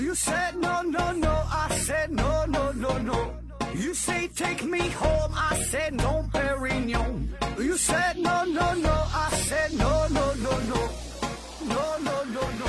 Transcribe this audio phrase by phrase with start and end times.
[0.00, 1.30] You said no, no, no.
[1.30, 3.34] I said no, no, no, no.
[3.74, 5.30] You say take me home.
[5.34, 7.28] I said no, Perignon.
[7.58, 8.90] You said no, no, no.
[8.90, 10.88] I said no, no, no, no.
[11.68, 12.66] No, no, no, no.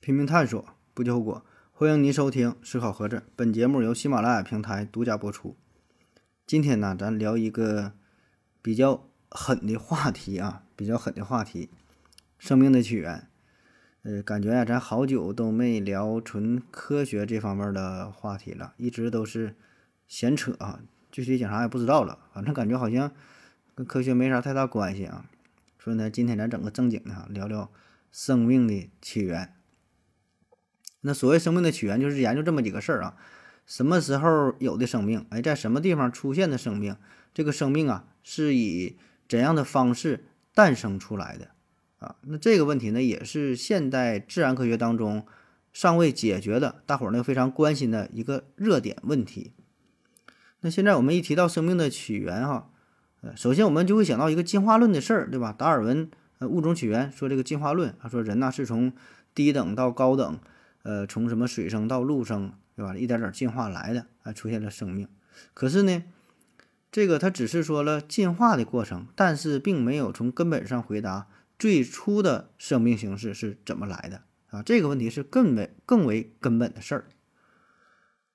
[0.00, 1.44] 拼命探索，不计后果。
[1.72, 5.58] 欢迎您收听《思考盒子》，本节目由喜马拉雅平台独家播出。
[6.46, 7.92] 今天呢，咱聊一个
[8.62, 11.68] 比较狠的话题啊，比较狠的话题——
[12.38, 13.26] 生命的起源。
[14.02, 19.56] 呃，感觉呀，咱好久都没聊纯科学这方面的话题了，一直都是
[20.06, 20.80] 闲扯啊，
[21.10, 22.20] 具体讲啥也不知道了。
[22.32, 23.10] 反正感觉好像
[23.74, 25.26] 跟科学没啥太大关系啊。
[25.80, 27.72] 所以呢，今天咱整个正经的，聊聊
[28.12, 29.52] 生命的起源。
[31.00, 33.16] 那所谓生命的起源，就是研究这么几个事儿啊：
[33.66, 35.26] 什么时候有的生命？
[35.30, 36.96] 哎，在什么地方出现的生命？
[37.34, 38.96] 这个生命啊，是以
[39.28, 41.50] 怎样的方式诞生出来的？
[41.98, 45.26] 啊，那这个问题呢，也是现代自然科学当中
[45.72, 49.52] 尚未解决的，大伙儿呢非常关心的一个热点问题。
[50.60, 52.70] 那现在我们一提到生命的起源，哈，
[53.22, 55.52] 呃，首先我们就会想到一个进化论的事儿，对吧？
[55.52, 58.92] 达尔文呃物种起源说这个进化论，他说人呢是从
[59.34, 60.38] 低等到高等。
[60.82, 62.94] 呃，从什么水生到陆生，对吧？
[62.94, 65.08] 一点点进化来的，啊，出现了生命。
[65.54, 66.02] 可是呢，
[66.94, 71.26] 这个他只是说了进化的过程，但是并没有从根本上回答
[71.58, 74.20] 最初的生命形式是怎么来的
[74.56, 74.62] 啊。
[74.62, 77.06] 这个问题是更为更为根本的事儿。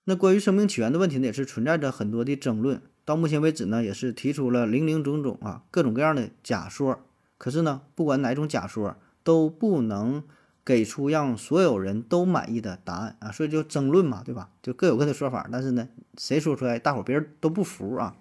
[0.04, 2.82] 那关于生命起源的问题呢，也是存在着很多的争论。
[3.06, 7.00] 到目前为止呢，也是提出了零零总总啊，各种各样的假说。
[7.38, 10.22] 可是呢，不管哪种假说，都不能。
[10.66, 14.50] 给出让所有人都满意的答案啊，所以就争论嘛，对吧？
[14.62, 18.16] 就各有各的说法，但是呢，谁说出来，大伙别人都不服啊。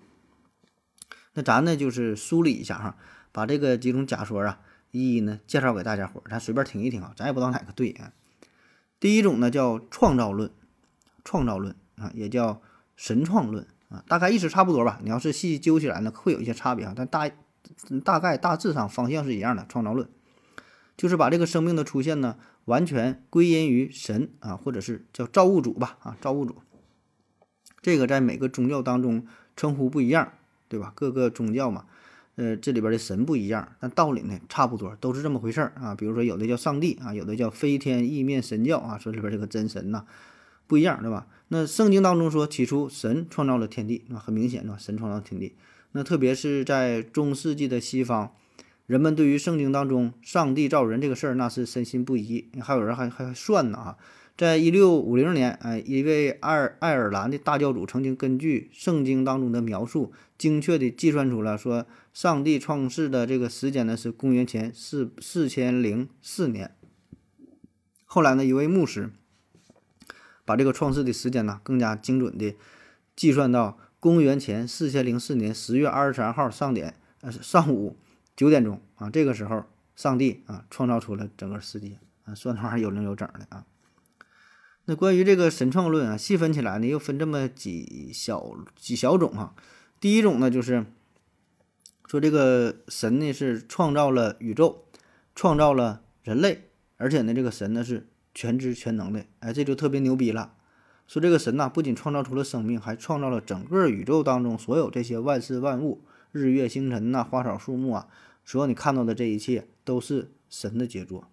[1.38, 2.96] 那咱呢，就是梳理一下哈，
[3.30, 4.58] 把这个几种假说啊，
[4.90, 8.12] 一一呢介绍给大家伙儿，咱随便听一听啊，咱也不知道哪个对啊。
[8.98, 10.50] 第一种呢叫创造论，
[11.22, 12.60] 创造论啊，也叫
[12.96, 14.98] 神创论啊，大概意思差不多吧。
[15.04, 17.30] 你要是细究起来呢，会有一些差别啊，但大
[18.04, 20.08] 大概大致上方向是一样的，创造论。
[20.96, 26.56] 就是把这个生命的出现呢，完全归因于神啊，或者是叫造物主吧啊，造物主。
[27.80, 29.24] 这个在每个宗教当中
[29.54, 30.32] 称呼不一样，
[30.68, 30.92] 对吧？
[30.94, 31.84] 各个宗教嘛，
[32.36, 35.94] 呃，这里边的神不一样，但道理呢差不多，都是这么回事儿啊。
[35.94, 40.04] 比如说有的叫上帝啊，有的叫飞天意面神教啊，说里边这个真神呐
[40.66, 41.26] 不一样，对吧？
[41.48, 44.76] 那圣经当中说，起初神创造了天地，那很明显是吧？
[44.78, 45.54] 神创造天地。
[45.92, 48.32] 那特别是在中世纪的西方。
[48.86, 52.48] 人们对于圣经当中上帝造人这个事儿，那是深信不疑。
[52.60, 53.96] 还有人还还算呢啊，
[54.38, 61.84] 在一六五零年，哎，一位爱爱尔兰的大教主曾经根据圣经当中的描述，精确地计算出了说
[62.14, 66.70] 上帝创世的这个时间呢是公元前四四千零四年。
[68.04, 69.10] 后来呢，一位牧师
[70.44, 72.54] 把这个创世的时间呢更加精准地
[73.16, 77.96] 计算到公元前四千零四年十月二十三号上点呃上午。
[78.36, 79.64] 九点钟啊，这个时候
[79.96, 83.66] 上帝啊创造出了整个世界啊，算的还有零有整的啊。
[84.90, 89.54] 那关于这个神创论啊，细分起来呢，又分这么几小几小种哈。
[90.00, 90.86] 第一种呢，就是
[92.06, 94.86] 说这个神呢是创造了宇宙，
[95.34, 100.54] 创造了人类，而且呢这个神呢是全知全能的，哎，这就特别牛逼了。
[101.06, 108.08] 说这个神呐，不仅创造出了生命，还创造了整个宇宙当中所有这些万事万物，日月星辰呐，花草树木啊。
[108.42, 111.30] 所有你看到的这一切都是神的杰作，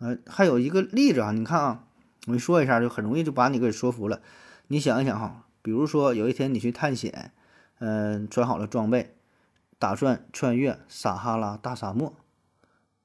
[0.00, 1.84] 呃，还有一个例子啊，你看啊，
[2.26, 4.20] 我你说一下就很容易就把你给说服了。
[4.68, 7.32] 你想一想哈，比如说有一天你去探险，
[7.78, 9.14] 嗯，穿好了装备，
[9.78, 12.14] 打算穿越撒哈拉大沙漠，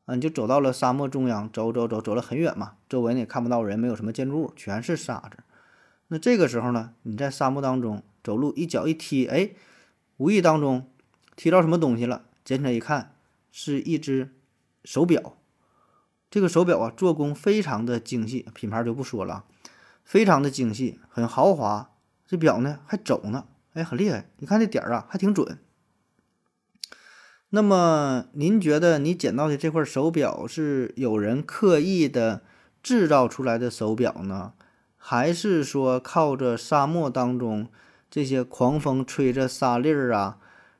[0.05, 5.43] 啊，你就走到了沙漠中央，走走走，走了很远嘛，周围呢也看不到人，没有什么建筑物，全是沙子。
[6.09, 9.49] 那这个时候呢，你在沙漠当中走路，一脚一踢，哎，
[10.17, 10.89] 无意当中
[11.35, 12.23] 踢到什么东西了？
[12.45, 13.15] 捡起来一看，
[13.51, 14.35] 是一只
[14.83, 15.36] 手表。
[16.29, 19.45] 这个手表啊，做工非常的精细，品牌就不说了，
[20.03, 21.89] 非常的精细，很豪华。
[22.27, 24.29] 这表呢还走呢，哎，很厉害。
[24.39, 25.59] 你看这点儿啊，还挺准。
[27.51, 32.41] 那么，您觉得你捡到的这块手表是有人刻意的
[32.83, 34.51] 制造出来的手表呢，
[34.97, 37.69] 还是说靠着沙漠当中
[38.11, 40.39] 这些狂风吹着沙粒儿啊？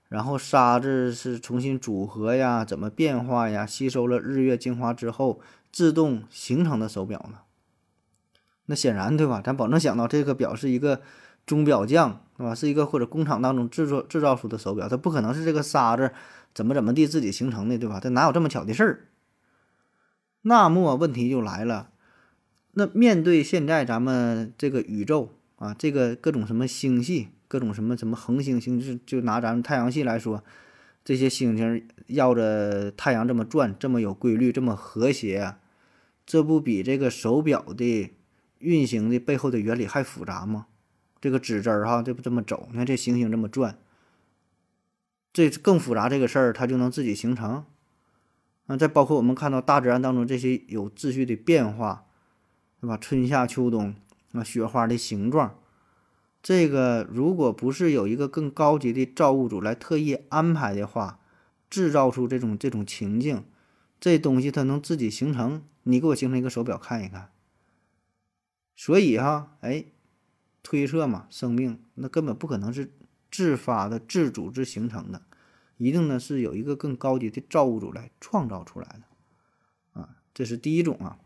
[0.09, 3.65] 然后沙子是重新组合呀，怎么变化呀？
[3.65, 7.39] 吸收了日月精华之后，自动形成的手表呢？
[8.67, 9.41] 那显然对吧？
[9.43, 11.01] 咱保证想到这个表是一个
[11.45, 12.55] 钟表匠对吧？
[12.55, 16.11] 是一个或者工厂当中制作制造出的手表，它不可能是这个沙子
[16.53, 17.99] 怎么怎么地自己形成的，对吧？
[17.99, 19.07] 它哪有这么巧的事儿？
[20.43, 21.89] 那么问题就来了，
[22.71, 30.43] 那面对现在咱们这个宇宙啊，这个各种什么星系，各种什么什么恒星星，就就拿咱们太阳系来说，
[31.03, 35.55] 这些星星绕着太阳这么转，这么有规律，这么和谐，
[36.25, 38.11] 这不比这个手表的
[38.59, 40.67] 运行的背后的原理还复杂吗？
[41.19, 43.77] 这个指针儿哈，这不这么走，你看这星星这么转，
[45.33, 47.65] 这更复杂这个事儿，它就能自己形成。
[48.67, 52.05] 啊，再包括我们看到大自然当中这些有秩序的变化，
[52.81, 52.97] 对吧？
[52.97, 53.95] 春夏秋冬
[54.33, 55.57] 啊，雪花的形状，
[56.47, 61.19] 这个如果不是有一个更高级的造物主来特意安排的话，
[61.69, 63.43] 制造出这种这种情境，
[63.99, 67.31] 这东西它能自己形成，你给我形成一个手表看一看。
[68.77, 69.87] 所以哈，哎。
[70.63, 72.93] 推测嘛，生命那根本不可能是
[73.29, 75.23] 自发的、自主之形成的，
[75.77, 81.19] 一定呢是有一个更高级的造物主来创造出来的，啊，这是第一种啊。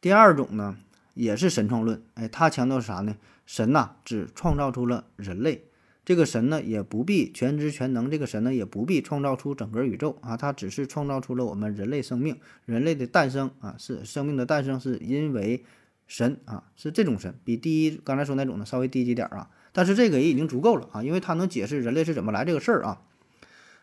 [0.00, 0.78] 第二种呢，
[1.20, 3.16] 也是神创论，哎，他强调是啥呢？
[3.44, 5.64] 神呐，只创造出了人类，
[6.04, 15.64] 这个神呢也不必全知全能，这个神呢也不必创造出整个宇宙啊，他只是创造出了我们人类生命，人类的诞生啊，是生命的诞生是因为。
[16.12, 23.02] 神啊，是这种神，比第一刚才说那种呢稍微低级点啊，但是这个也已经足够了啊，因为它能解释人类是怎么来这个事儿啊。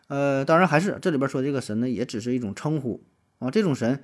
[0.08, 3.02] 呃，当然还是这里边说这个神呢，也只是一种称呼
[3.38, 3.50] 啊。
[3.50, 4.02] 这种神，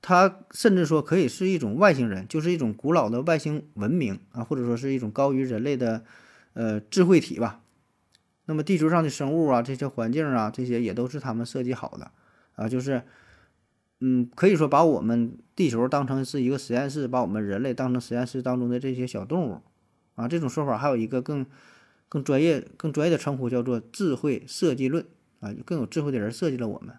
[0.00, 6.04] 它甚至说可以是一种外星人，就是一种古老的外星文明啊，或者说是一种高于人类的
[6.54, 7.60] 呃智慧体吧。
[8.46, 12.10] 那么地球上的生物啊，这些环境啊，这些也都是他们设计好的
[12.54, 13.02] 啊，就是。
[14.00, 19.60] 嗯，可以说把我们地球当成是一个实验室，把我们人类当成实验室当中的这些小动物，
[20.14, 21.44] 啊，这种说法还有一个更
[22.08, 25.04] 更专业、更专业的称呼，叫做智慧设计论
[25.40, 26.94] 啊，更有智慧的人设计了我们。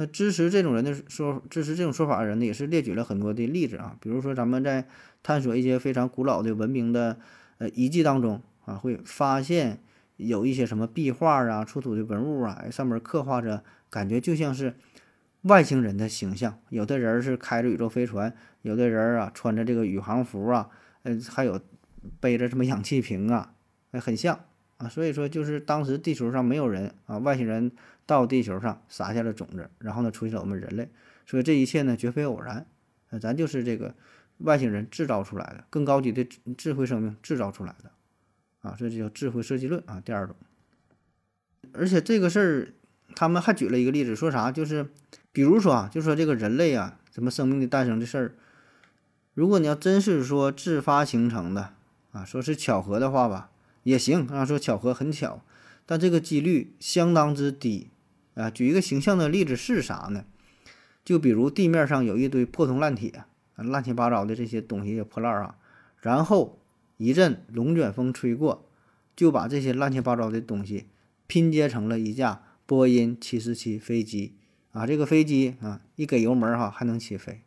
[0.00, 4.88] 那支持这种人的说，支持这种说法的人呢，也是列举了很多的例子啊，比如说咱们在
[5.22, 7.18] 探索一些非常古老的文明的
[7.58, 9.82] 呃遗迹当中啊，会发现
[10.16, 14.72] 有一些什么壁画啊、出土的文物啊，上面刻画着，感觉就像是。
[15.44, 20.68] 外星人的形象，有的人是开着宇宙飞船，有的人啊穿着这个宇航服啊，
[21.02, 21.58] 呃，还有
[22.20, 23.54] 背着什么氧气瓶啊，
[23.92, 24.38] 很像
[24.76, 24.86] 啊。
[24.86, 27.72] 所以说，就是当时地球上没有人啊，外星人
[28.18, 30.88] 到地球上撒下了种子，然后呢出现了我们人类。
[31.26, 32.66] 所以这一切呢绝非偶然，
[33.10, 33.94] 呃，咱就是这个
[34.38, 36.24] 外星人制造出来的，更高级的
[36.56, 37.90] 智慧生命制造出来的
[38.60, 40.00] 啊，这就叫智慧设计论啊。
[40.04, 40.36] 第二种，
[41.72, 42.74] 而且这个事儿，
[43.14, 44.88] 他们还举了一个例子，说啥就是。
[45.32, 48.34] 比如说啊，就说这个人类啊，什么生命的诞生的事儿，
[49.32, 51.72] 如果你要真是说自发形成的
[52.10, 53.52] 啊，说是巧合的话吧，
[53.84, 55.44] 也行啊，说巧合很巧，
[55.86, 57.90] 但这个几率相当之低
[58.40, 58.50] 啊。
[58.50, 60.24] 举一个形象的例子是啥呢？
[61.04, 63.24] 就比如地面上有一堆破铜烂铁，
[63.56, 65.56] 乱七八糟的这些东西破烂啊，
[66.00, 66.60] 然后
[66.96, 68.68] 一阵龙卷风吹过，
[69.14, 70.86] 就把这些乱七八糟的东西
[71.26, 74.36] 拼接成了一架波音七四七飞机。
[74.72, 77.40] 啊，这个飞机啊，一给油门哈还能起飞，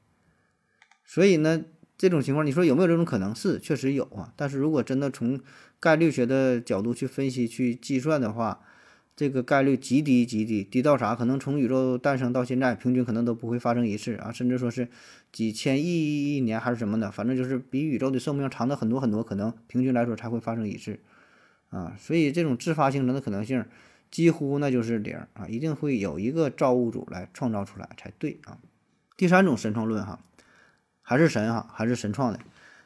[1.05, 1.63] 所以呢，
[1.97, 3.33] 这种情况你说有没有这种可能？
[3.33, 5.39] 是确实有啊，但是如果真的从
[5.79, 8.59] 概率学的角度去分析、去计算的话，
[9.15, 11.15] 这个概率极低极低，低到啥？
[11.15, 14.87] 可能从宇宙诞生到现在，平均可能都不会发生一次啊，甚至说是
[15.31, 20.99] 几千亿亿年还是什么的，反正就是比宇宙的寿命长的很多很多，可能平均来说才会发生一次
[21.69, 23.65] 啊，所以这种自发形成的可能性。
[24.11, 28.59] 几乎那就是零啊，一定会有一个造物主来创造出来才对啊。
[29.17, 30.19] 第三种神创论哈，
[31.01, 32.39] 还是神哈，还是神创的。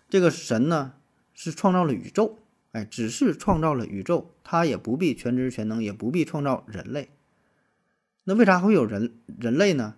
[0.08, 0.94] 这个神呢
[1.34, 2.40] 是创造了宇宙，
[2.78, 7.10] 哎，只是创造了宇宙，他也不必全知全能，也不必创造人类。
[8.26, 9.96] 那为啥会有人人类呢？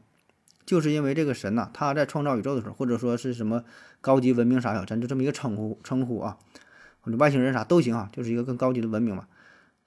[0.66, 3.66] 就是因为这个神呐，他在创造宇宙的时候，或者说是什么
[4.00, 6.38] 高级文明啥的，咱就这么一个称呼称呼啊，
[7.02, 9.28] 或者外星人啥都行啊，就是一个更高级的文明嘛。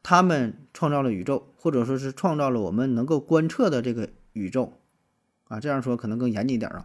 [0.03, 4.75] 他们创造了宇宙，或者说是创造了我们能够观测的这个宇宙，
[5.49, 6.85] 啊，这样说可能更严谨一点啊。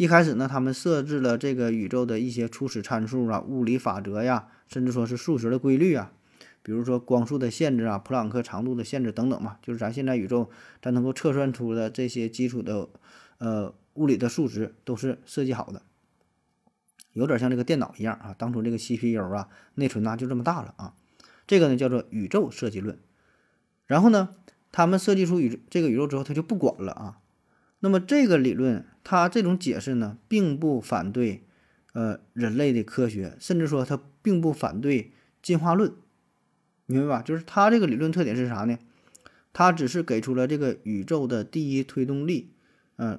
[0.00, 6.10] 一开始呢，他们设置了这个宇宙的一些初始参数啊、物理法则呀，甚至说是数学的规律啊，
[6.62, 10.48] 比如说光速的限制啊、普朗克长度的限制等等嘛，就是咱现在宇宙
[10.80, 12.88] 咱能够测算出的这些基础的
[13.36, 15.82] 呃物理的数值都是设计好的，
[17.12, 18.34] 有点像这个电脑一样啊。
[18.38, 20.94] 当初这个 CPU 啊、内存呐就这么大了啊。
[21.46, 22.98] 这个呢叫做宇宙设计论，
[23.84, 24.30] 然后呢，
[24.72, 27.18] 他们设计出宇这个宇宙之后，他就不管了啊。
[27.80, 31.42] 那么这个理论，它这种解释呢，并不反对
[31.92, 35.10] 呃人类的科学，甚至说它并不反对
[35.42, 35.92] 进化论
[36.86, 37.22] 明白吧？
[37.22, 38.78] 就是它这个理论特点是啥呢？
[39.52, 42.50] 它只是给出了这个宇宙的第一推动力，
[42.96, 43.18] 嗯、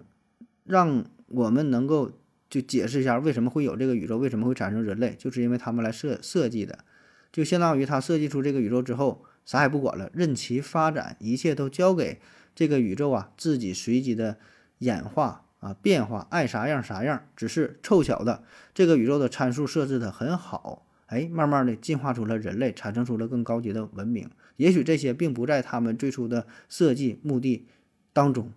[0.64, 2.12] 让我们能够
[2.50, 6.86] 就解释一下为什么会有这个宇宙，为什么会产生人类，就是因为他们来设设计的，
[7.32, 12.22] 就相当于他设计出这个宇宙之后，啥也不管了，任其发展，一切都交给
[12.54, 14.38] 这个宇宙啊自己随机的
[14.82, 18.44] 演化啊变化，爱啥样啥样，只是凑巧的
[18.76, 24.30] 这个宇宙的参数设置的很好，哎，慢慢的进化出了人类，产生出了更高级的文明。
[24.58, 27.66] 也许这些并不在他们最初的设计目的
[28.14, 28.52] 当中，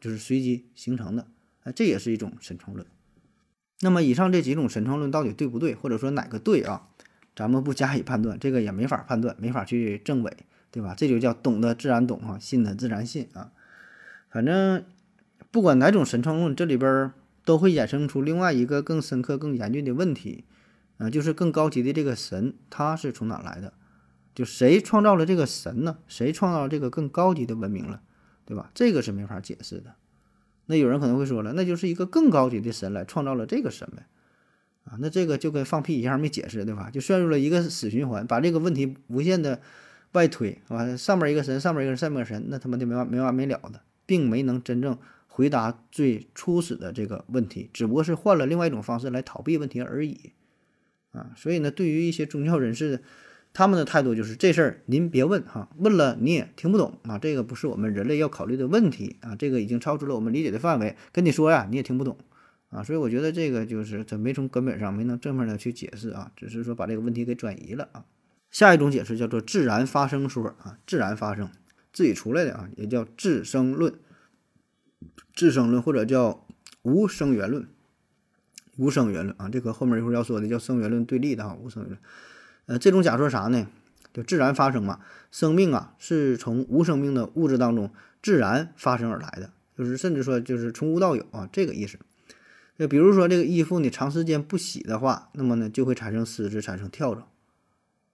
[0.00, 1.26] 就是随机形成的，
[1.64, 2.86] 哎，这也是一种神创论。
[3.80, 6.88] 那么以上这几种神创论到底对不对，或者说哪个对啊？
[7.36, 10.36] 咱们不加以判断，这个也没法判断，没法去证伪，
[10.72, 10.94] 对吧？
[10.96, 13.52] 这就叫懂得自然懂哈，信的自然信啊。
[14.28, 14.84] 反正
[15.50, 17.12] 不管哪种神创论，这里边
[17.44, 20.44] 都会衍生出另外一个更深刻、更严峻的问题，
[20.98, 23.72] 啊、就是更高级的这个神，它是从哪来的？
[24.34, 25.98] 就谁创造了这个神呢？
[26.06, 28.02] 谁创造这个更高级的文明了，
[28.44, 28.70] 对吧？
[28.74, 29.94] 这个是没法解释的。
[30.66, 34.06] 那有人可能会说了，那就是一个更高级的神来创造了这个神呗，
[34.84, 36.90] 啊，那这个就跟放屁一样没解释，对吧？
[36.90, 39.60] 就陷入了一个死循环，把这个问题无限的
[40.12, 44.98] 外推，完啊，上面一个神，上面一个神，上面一个神，那他妈的没完没完没了的，并没能真正
[45.38, 50.32] 回答最初始的这个问题，只不过是换了另外一种方式来逃避问题而已，
[51.12, 53.04] 啊，所以呢，对于一些宗教人士。
[53.54, 62.18] 他们的态度就是这事儿您别问哈，问了你也听不懂啊，这个不是我们人类要考虑的问题啊，这个已经超出了我们理解的范围，跟你说呀你也听不懂
[62.68, 68.04] 啊，所以我觉得这个就是他没从根本上没能正面的去解释啊，只是说把这个问题给转移了啊。
[68.50, 71.50] 下一种解释叫做自然发生说啊，自然发生
[71.92, 73.94] 自己出来的啊，也叫自生论、
[75.38, 76.44] 自生论或者叫
[76.82, 77.68] 无生源论、
[78.76, 82.00] 无生源论啊，这和后面一会儿要说的叫生源论对立的啊，无生源论。
[82.66, 83.68] 呃，这种假说啥呢？
[84.12, 84.98] 就自然发生嘛，
[85.30, 92.00] 生命啊是从无生命的物质当中自然发生而来的，就是甚至说就是从无到有啊，这个意思。
[92.76, 97.28] 就比如说这个衣服你长时间不洗的话，那么呢就会产生丝质，产生跳蚤。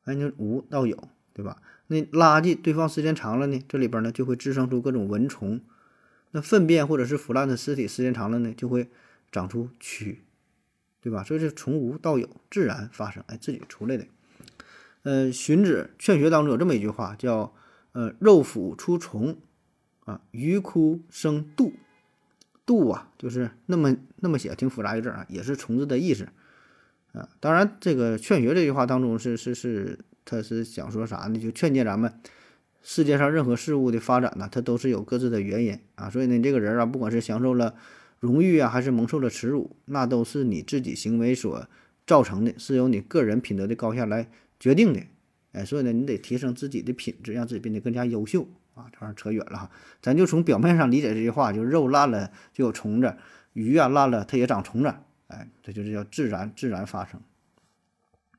[0.05, 1.63] 哎，你无到有，对吧？
[1.87, 5.63] 那垃圾堆放时间长了呢，这里边呢就会滋生出各种蚊虫。
[6.37, 8.89] 那粪便或者是腐烂的尸体时间长了呢，就会
[9.31, 10.17] 长出蛆，
[11.01, 11.23] 对吧？
[11.23, 14.05] 所以是从无到有，自然发生，哎，自己出来的。
[15.05, 17.55] 呃，荀子《劝学》当中有这么一句话，叫
[17.93, 19.39] “呃，肉腐出虫，
[20.07, 21.73] 啊，鱼枯生蠹。
[22.67, 26.27] 蠹啊，就是那么那么写，挺复杂一个字啊，也是虫子的意思。
[27.13, 31.39] 啊，当然，这个《劝学》这句话当中是是是，他是想说啥呢？
[31.39, 32.13] 就劝诫咱们，
[32.85, 36.09] 世界上任何事物的发展呢，它都是有各自的原因啊。
[36.11, 37.75] 所以呢，这个人啊，不管是享受了
[38.21, 41.67] 荣誉啊，还是蒙受了耻辱，那都是你自己行为所
[42.07, 44.29] 造成的，是由你个人品德的高下来。
[44.61, 45.01] 决定的，
[45.53, 48.87] 哎，所以呢，你得提升自己的品质，让自己变得更加优秀啊！
[48.93, 53.17] 这玩意儿扯远了哈，咱就从表面上理解这句话，就是肉烂了就有虫子，
[53.53, 54.95] 鱼啊烂了它也长虫子，
[55.29, 57.21] 哎，这就是叫自然自然发生。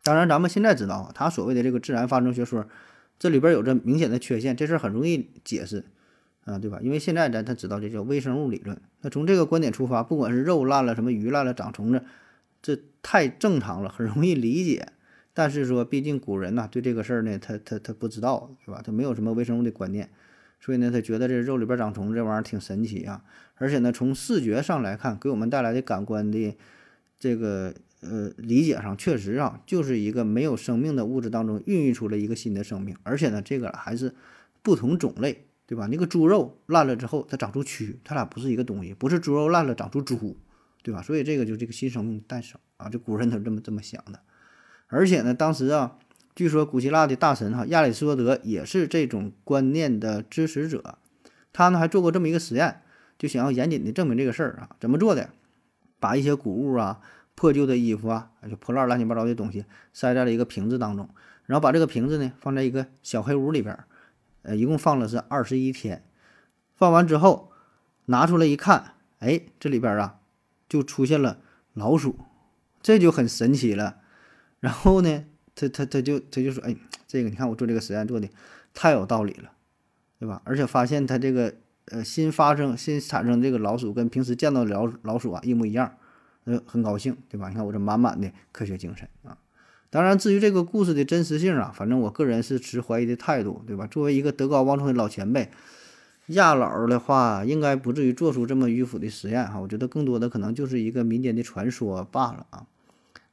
[0.04, 2.68] 当然，咱们现在知道啊，他所谓的这个自然发生学说，
[3.18, 5.86] 这里边有着明显的缺陷，这事儿很容易解释
[6.44, 6.80] 啊，对吧？
[6.82, 12.04] 因为现在咱他知道这叫微生物理论，那从这个观点出发，不管是肉烂了，什么鱼烂了长虫子，
[12.62, 14.90] 这太正常了，很容易理解。
[15.34, 18.82] 但是说，毕竟古人呐，对这个事儿呢，他他他不知道，是吧？
[18.84, 20.10] 他没有什么微生物的观念，
[20.60, 23.22] 所以呢，他觉得这肉里边长虫这玩意儿挺神奇啊。
[23.56, 26.56] 而且呢，从视觉上来看，给我们带来的感官的
[27.20, 27.74] 这个
[28.10, 32.96] 呃理解上，确实啊，就是一个没有生命的物质当中孕育出了一个新的生命。
[33.04, 34.14] 而且呢，这个还是
[34.62, 35.88] 不同种类，对吧？
[35.92, 40.38] 那个猪肉烂了之后，它长出蛆，它俩不是一个东西，不是猪肉烂了长出猪，
[40.84, 41.02] 对吧？
[41.02, 44.20] 所以这个就这个新生命诞生啊，这古人都这么这么想的。
[44.88, 45.98] 而且呢，当时啊，
[46.36, 50.98] 据说古希腊的大神哈亚里士多德也是这种观念的支持者。
[51.52, 52.82] 他呢还做过这么一个实验，
[53.18, 54.70] 就想要严谨的证明这个事儿啊。
[54.80, 55.30] 怎么做的？
[55.98, 57.00] 把一些谷物啊、
[57.36, 61.10] 破旧的衣服啊、就破烂乱七八糟的东西塞在了一个瓶子当中，
[61.46, 63.78] 然后把这个瓶子呢放在一个小黑屋里边，
[64.42, 66.04] 呃，一共放了是二十一天。
[66.76, 67.52] 放完之后
[68.06, 70.20] 拿出来一看，哎，这里边啊
[70.68, 71.40] 就出现了
[71.74, 72.20] 老鼠，
[72.82, 73.98] 这就很神奇了。
[74.60, 75.26] 然后呢，
[75.56, 76.76] 他他他就他就说，哎，
[77.08, 78.28] 这个你看我做这个实验做的
[78.74, 79.52] 太有道理了，
[80.20, 80.42] 对吧？
[80.46, 81.54] 而且发现他这个
[81.88, 85.96] 呃新发生新产生这个老鼠跟平时见到的老老鼠啊一模一样，
[86.46, 87.50] 呃很高兴，对吧？
[87.50, 89.38] 你看我这满满的科学精神啊。
[89.90, 93.88] 当然，至于这个故事的真实性啊，反正我个人是持怀疑的态度，对吧？
[93.88, 95.50] 作为一个德高望重的老前辈，
[96.28, 99.60] 亚老的话应该不至于做出这么迂腐的实验哈。
[99.60, 102.66] 我觉得更多的可能就是一个民间的传说罢了啊。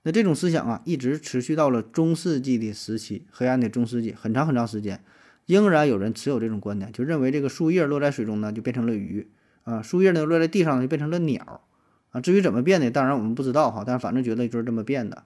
[0.05, 5.03] 那这种思想啊，一直持续到了中世纪的时期，黑暗的中世纪，很长很长时间，
[5.47, 9.29] 仍然有人持有这种观点，就认为这个树叶落在水中呢，就变成了鱼
[9.65, 11.61] 啊，树叶呢落在地上呢，就变成了鸟
[12.13, 12.21] 啊。
[12.21, 15.25] 至于怎么变的，当然我们不知道哈，但是反正觉得就是这么变的。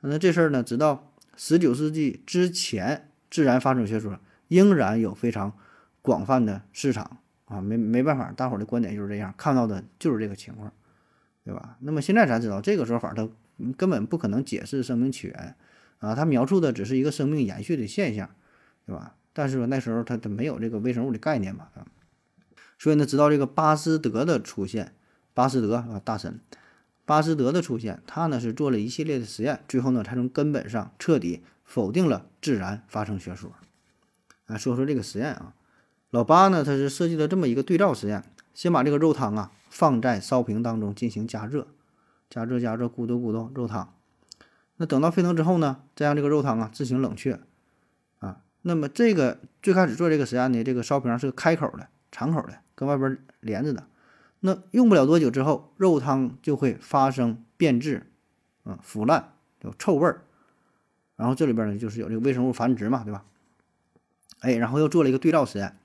[0.00, 5.52] 那这事儿呢，直到十九世纪之前，自然发生学说仍然有非常
[6.02, 10.72] 广泛的市场啊，没没办法，大伙儿的观点就是这样，看到的就是这个情况，
[11.44, 11.76] 对吧？
[11.80, 13.28] 那么现在咱知道这个说法它。
[13.76, 15.56] 根本不可能解释生命起源
[15.98, 18.30] 啊，它描述的只是一个生命延续的现象，
[18.86, 19.16] 对吧？
[19.32, 21.84] 但是说那时候它它没有这个微生物的概念嘛啊，
[22.78, 24.92] 所以呢，直到这个巴斯德的出现，
[25.38, 26.40] 巴斯德啊大神，
[27.04, 33.52] 巴斯德的出现，他呢是做了一系列的实验，最后呢才从根本上彻底否定了自然发生学说。
[34.46, 35.54] 啊，说说这个实验啊，
[36.10, 41.68] 老巴呢他是设计了这么一个对照实验，先把这个肉汤啊放在烧瓶当中进行加热。
[42.28, 43.94] 加热加热，咕嘟咕嘟，肉汤。
[44.78, 47.38] 那等到沸腾之后呢，再让这个肉汤啊自行冷却
[48.18, 48.40] 啊。
[48.62, 53.86] 那么这个最开始做这个实验呢，这个烧瓶是开口的、敞口的，跟外边连着的。
[54.40, 58.06] 那用不了多久之后，肉汤就会发生变质，
[58.64, 60.24] 啊，腐烂，有臭味儿。
[61.16, 63.24] 然后这里边呢，就是有这个微生物繁殖嘛，对吧？
[64.40, 65.76] 哎，然后又做了一个对照实验，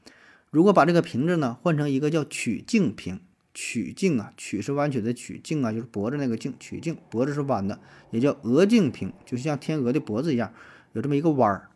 [0.52, 3.20] 如果把这个瓶子呢换成一个叫曲径瓶。
[3.56, 7.80] 曲径啊，曲是弯曲的曲，径啊就是脖子那个径，曲径脖子是弯的，
[8.10, 10.52] 也叫鹅颈瓶，就像天鹅的脖子一样，
[10.94, 11.70] 有这么一个弯儿。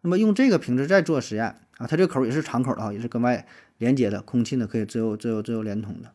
[0.00, 1.44] 那么用这个瓶子再做实验
[1.76, 3.46] 啊，它这个口也是敞口的啊，也是跟外
[3.78, 6.12] 连接的，空气呢可以自由自由自由连通的。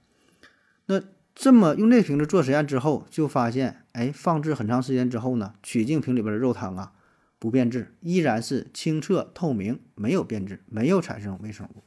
[0.86, 1.02] 那
[1.34, 6.94] 这么用这瓶子做实验之后，就发现，哎，放置很长时间之后呢，曲径瓶里边的肉汤啊
[7.40, 11.84] 不变质，依然是清澈透明，没有变质，没有产生微生物。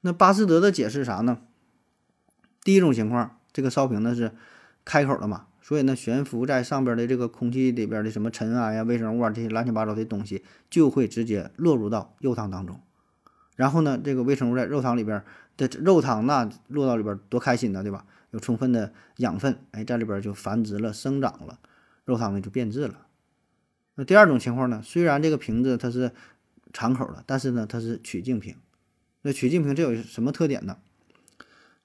[0.00, 1.38] 那巴斯德的解释啥呢？
[2.62, 4.32] 第一种情况，这个烧瓶呢是
[4.84, 12.80] 开口的嘛，所以呢悬浮在上边的这个空气里边的什么尘埃呀、微生物啊这些乱七八糟的东西就会直接落入到肉汤当中，
[13.56, 15.22] 然后呢这个微生物在肉汤里边
[15.56, 18.04] 的肉汤那落到里边多开心呢，对吧？
[18.30, 21.60] 有充分的养分，哎，在里边就繁殖了、生长了，
[22.04, 23.06] 肉汤呢就变质了。
[23.94, 26.10] 那第二种情况呢，虽然这个瓶子它是
[26.72, 28.56] 敞口的，但是呢它是曲径瓶。
[29.22, 30.78] 那曲径瓶这有什么特点呢？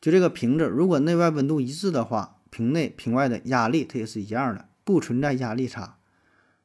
[0.01, 5.98] 就这个瓶子，如果内外温度一致的话，瓶内瓶外的压力它也是一样的，不存在压力差，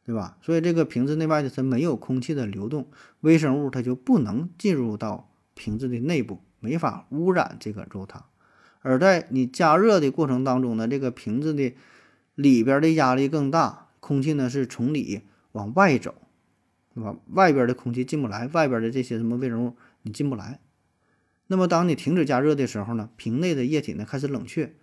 [0.04, 0.36] 对吧？
[0.42, 2.88] 所以这个瓶子内外的它没有空气的流动，
[3.20, 8.24] 微生物它就不能进入到瓶子的内部，没法污染这个肉汤。
[8.80, 11.74] 而在你加热的过程当中呢，这个瓶子的
[12.34, 16.14] 里边的压力更大，空气呢是从里往外走，
[16.94, 17.16] 对吧？
[17.30, 20.60] 外边的空气进不来，外边的这些什么微生物你进不来。
[21.46, 24.74] 那么，当你停止加热的时候呢，瓶内的液体呢开始冷却，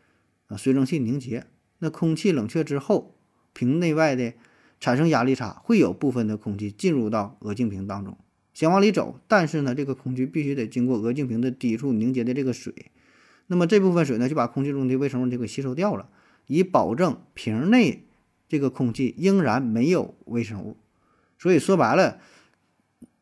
[0.47, 1.45] 啊，水蒸气凝结。
[1.79, 3.15] 那空气冷却之后，
[3.53, 4.33] 瓶内外的
[4.81, 8.17] 产生压力差，会有部分的空气进入到鹅颈瓶当中，
[8.53, 12.91] 想往里走，但是呢，这个空气必须得经过鹅颈瓶的低处凝结的这个水。
[13.47, 16.09] 那么这部分水呢，就把空气中的微生物就给吸收掉了，
[16.47, 18.03] 以保证瓶内
[18.49, 20.75] 这个空气仍然没有微生物。
[21.39, 22.19] 所以说白了。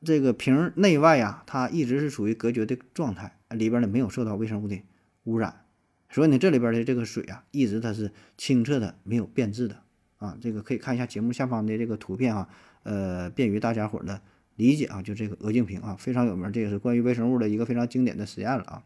[0.01, 4.81] 这个瓶内外呀，它一直是处于隔绝的状态，里边呢没有受到微生物的
[5.25, 5.65] 污染，
[6.09, 9.81] 所以呢这里边的这个水啊，一直它是清澈的，没有变质的
[10.19, 10.37] 啊。
[10.39, 12.47] 这个可以看一下节目下方的这个图片啊，
[12.83, 14.21] 呃，便于大家伙的
[14.55, 15.01] 理解啊。
[15.01, 18.83] 就这个鹅颈瓶啊，非常有名，这个是关于微生物的一个非常经典的实验了啊。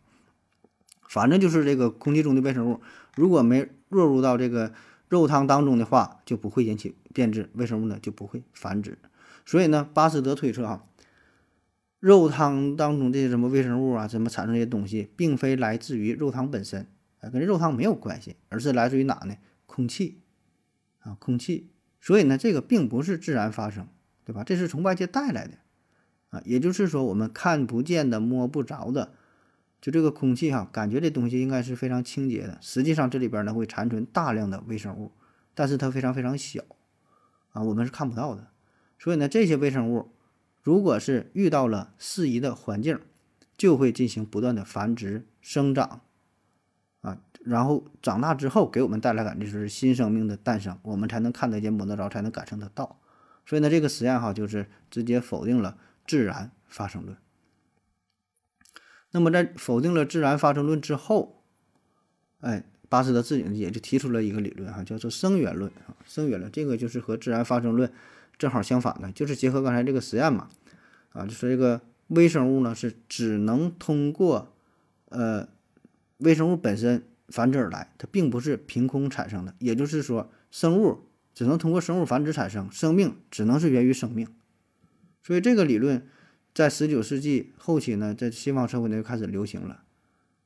[1.09, 2.79] 反正就是这个空气中的微生物，
[3.15, 4.73] 如果没落入到这个
[5.09, 8.97] 肉汤当中的话，就不会引起变质，微生物呢就不会繁殖。
[9.45, 10.83] 所以呢，巴斯德推测啊。
[11.99, 16.85] 肉汤当中这些什么微生物啊，怎么产生这些东西，并非来自于肉汤本身
[17.21, 19.37] 啊，跟肉汤没有关系，而是来自于哪呢？
[19.65, 20.17] 空气
[21.03, 21.69] 啊，空气。
[22.01, 23.87] 所以呢，这个并不是自然发生，
[24.25, 24.43] 对吧？
[24.43, 25.53] 这是从外界带来的
[26.31, 26.41] 啊。
[26.45, 29.13] 也就是说，我们看不见的、摸不着的，
[29.79, 35.11] 就这个空气哈，感觉这东西应该是非常清洁的，实际上这里边呢会残存大量的微生物，
[35.53, 36.63] 但是它非常非常小
[37.51, 38.47] 啊，我们是看不到的。
[38.97, 40.09] 所以呢，这些微生物。
[40.61, 42.97] 如果是遇到了适宜的环境，
[43.57, 45.99] 就会进行不断的繁殖生长，
[47.43, 52.99] 然后长大之后给我们带来感觉就是新生命的诞生，我们才能看得见摸得着，才能感受得到。
[53.45, 55.77] 所以呢，这个实验哈就是直接否定了
[56.07, 57.17] 自然发生论。
[59.11, 61.43] 那么在否定了自然发生论之后，
[62.39, 67.91] 哎，巴斯德自己也就提出了一个理论哈，叫做生源论啊，生源论这个就是和自然发生论。
[68.35, 70.49] 正好相反的，就是结合刚才这个实验嘛，
[71.11, 74.51] 啊，就是这个微生物呢是只能通过
[75.09, 75.47] 呃
[76.17, 79.55] 微生物本身繁殖而来，它并不是凭空产生的。
[79.57, 80.99] 也就是说，生物
[81.33, 84.27] 只能通过生物繁殖产生，生命只能是源于生命。
[85.23, 86.07] 所以这个理论
[86.53, 89.81] 在十九世纪后期呢，在西方社会呢就开始流行了。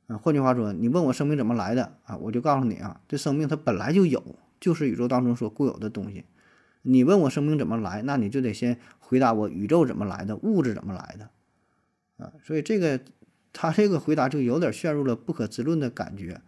[0.07, 6.23] 啊，换句话说，你问我生命怎么来的啊，我就告诉你啊，这生命它本来就有，就是宇宙当中所固有的东西。
[6.83, 12.31] 你问我生命怎么来，那你就得先回答我宇宙怎么来的，物质怎么来的啊。
[12.41, 13.01] 所以这个
[13.51, 16.39] 他这个回答就有点陷入了不可知论的感觉，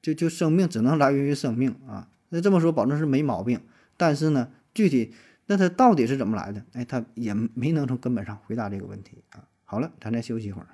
[0.00, 2.08] 就就生命只能来源于生命啊。
[2.28, 3.60] 那这么说保证是没毛病，
[3.96, 5.14] 但是呢，具体
[5.46, 6.64] 那它到底是怎么来的？
[6.74, 9.44] 哎，他也没能从根本上回答这个问题啊。
[9.64, 10.68] 好了，咱再休息一会儿。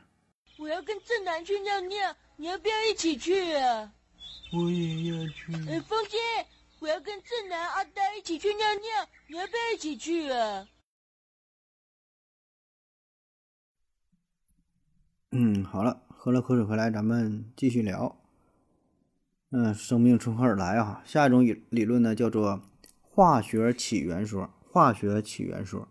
[0.58, 3.92] 我要跟正南去尿尿，你要不要一起去啊？
[4.52, 5.52] 我也要去。
[5.68, 6.18] 哎，风姐，
[6.78, 10.68] 我要跟正南、阿呆一起去尿尿，你要不要一起去啊？
[15.32, 18.16] 嗯，好了，喝了口水回来，咱们继续聊。
[19.50, 21.02] 嗯，生命从何而来啊？
[21.04, 22.62] 下一种理理论呢，叫做
[23.00, 24.50] 化学起源说。
[24.68, 25.88] 化学起源说，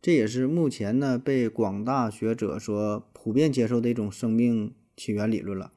[0.00, 5.72] 这也是目前呢被广大学者所普遍接受的一种生命起源理论了。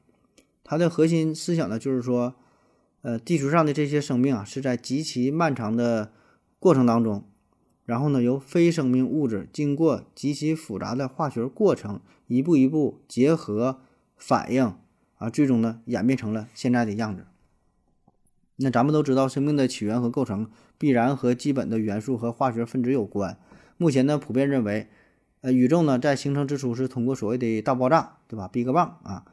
[0.64, 2.36] 它的核心思想呢，就是说，
[3.02, 6.14] 呃，地球上的这些生命啊，是在极其漫长的
[6.60, 7.26] 过程当中，
[7.86, 13.82] 然后呢，由非生命物质经过极其复杂的化学过程，一步一步结合
[14.16, 14.74] 反应
[15.20, 17.28] 啊，最终呢，演变成了现在的样子。
[18.56, 23.38] 那咱们都知道，生命的起源和构成必然和基本的元素和化学分子有关。
[23.78, 24.90] 目前呢，普遍认为，
[25.42, 29.24] 呃，宇宙呢在形成之初是通过所谓的大爆炸，对吧？Big Bang 啊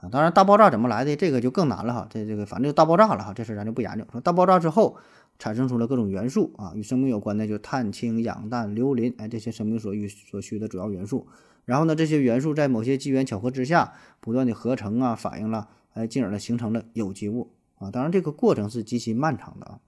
[0.00, 2.08] 啊，当然大爆炸怎么来的，这个就更难了哈。
[2.10, 4.04] 这这个反正就大爆炸了哈，这事咱就不研究。
[4.10, 4.96] 说大爆炸之后
[5.38, 11.26] 产生出了各种元素啊，与生命有关的就碳、氢、氧、氮、硫、磷，哎，这些生命所需所需的主要元素。
[11.64, 17.50] 然后呢，这些元素在某些机缘巧合之下不断的合成啊，反应了，哎，进而呢形成了有机物。
[17.78, 19.80] 啊，当然这个过程是极其漫长的啊。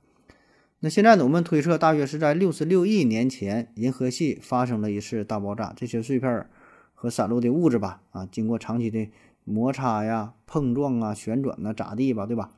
[0.81, 6.47] 那现在呢，我们推测大约是在六十六亿年前，银河系发生了一次大爆炸，这些碎片
[6.93, 9.09] 和散落的物质吧，啊，经过长期的
[9.45, 12.51] 摩擦呀、碰撞啊、旋转呐，咋地吧，对吧？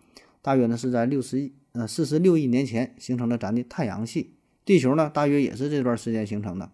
[0.42, 4.34] 大约呢是在六十亿呃四十六亿年前形成了咱的太阳系，
[4.64, 6.70] 地球呢大约也是这段时间形成的。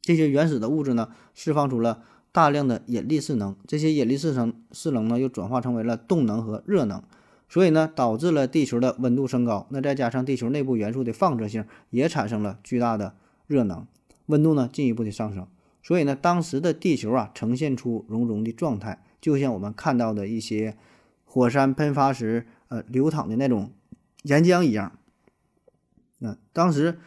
[0.00, 7.02] 这些原始的物质呢，释放出了大量的引力势能，这些引力势能势能呢又转化成为了动能和热能。
[7.48, 9.66] 所以呢，导致了地球的温度升高。
[9.70, 13.14] 那再加上地球内部元素的放射性，也产生了巨大的
[13.46, 13.86] 热能，
[14.26, 15.46] 温度呢进一步的上升。
[15.82, 20.76] 所以呢，当时的地球啊，呈现出熔融的状态，就像我们看到的一些
[21.24, 23.72] 火山喷发时，呃，流淌的那种
[24.22, 24.98] 岩浆一样。
[26.18, 26.98] 那当时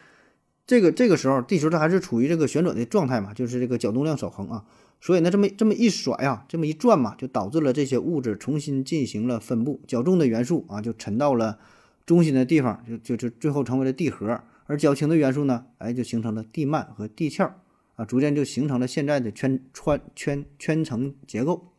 [0.66, 4.66] 这个这个时候，地球它还是处于这个旋转的状态嘛，就是这个角动量守恒啊。
[5.00, 11.60] 所以呢，这么这么一甩啊，这么一转嘛，就导致了这些物质重新进行了分布，较重的元素啊就沉到了
[12.06, 17.54] 中心的地方，就就就最后成为了地核，而较轻的元素呢，哎就形成了地幔和地壳
[17.96, 21.72] 啊，逐渐就形成了现在的圈圈圈圈层结构。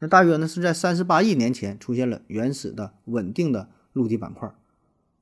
[0.00, 4.50] 那大约呢是在三十八亿年前出现了原始的稳定的陆地板块。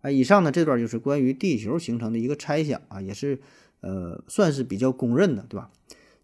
[0.00, 3.40] 哎，以上呢这段就是关于地球形成的一个猜想啊，也是
[3.80, 5.70] 呃算是比较公认的，对吧？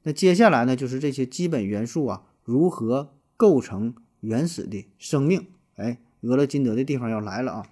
[0.04, 5.48] 那接下来呢，就是这些基本元素啊，如何构成原始的生命？
[5.74, 7.66] 哎，俄勒金德的地方要来了啊！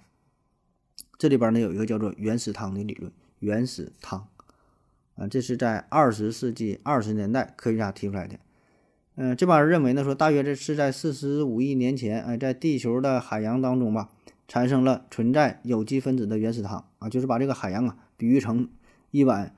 [1.17, 4.27] 这里边呢有一个叫做原始汤的理论，原始汤
[5.15, 8.37] 啊，这是在二十世纪二十年代科学家提出来的。
[9.15, 14.09] 嗯，这帮人认为呢，说大约这是在四十五亿年前，哎，在地球的海洋当中吧，
[14.47, 18.69] 产生了存在有机分子的原始汤啊，就是把这个海洋啊比喻成
[19.11, 19.55] 一碗。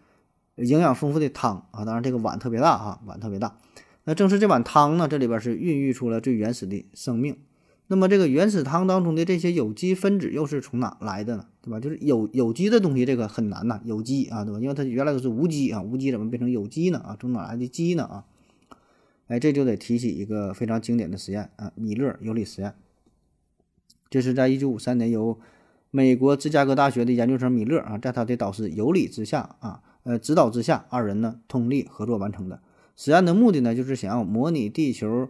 [0.58, 3.58] 营养丰富的汤啊，当然这个碗特别大哈，碗特别大。
[4.06, 7.36] 那正是这碗汤呢，这里边是孕育出了最原始的生命。
[7.88, 11.46] 那么这个原始汤当中的这些有机分子又是从哪来的呢？
[11.62, 11.82] 对吧？
[11.82, 14.60] 就是有有机的东西，这个很难呐，有机啊，对吧？
[14.62, 17.00] 因为它原来都是无机啊，无机怎么变成有机呢？
[17.00, 18.06] 啊，从哪来的机呢？
[18.06, 18.24] 啊，
[19.28, 22.74] 哎，这就得提起一个非常经典的实验啊，米勒尤里实验。
[24.10, 25.40] 这是在一九五三年由
[25.92, 29.82] 美国芝加哥大学的研究生米勒啊，在他的导师尤里之下啊。
[30.04, 32.62] 呃，指导之下，二人呢通力合作完成的
[32.96, 35.30] 实验的目的呢，就是想要模拟地球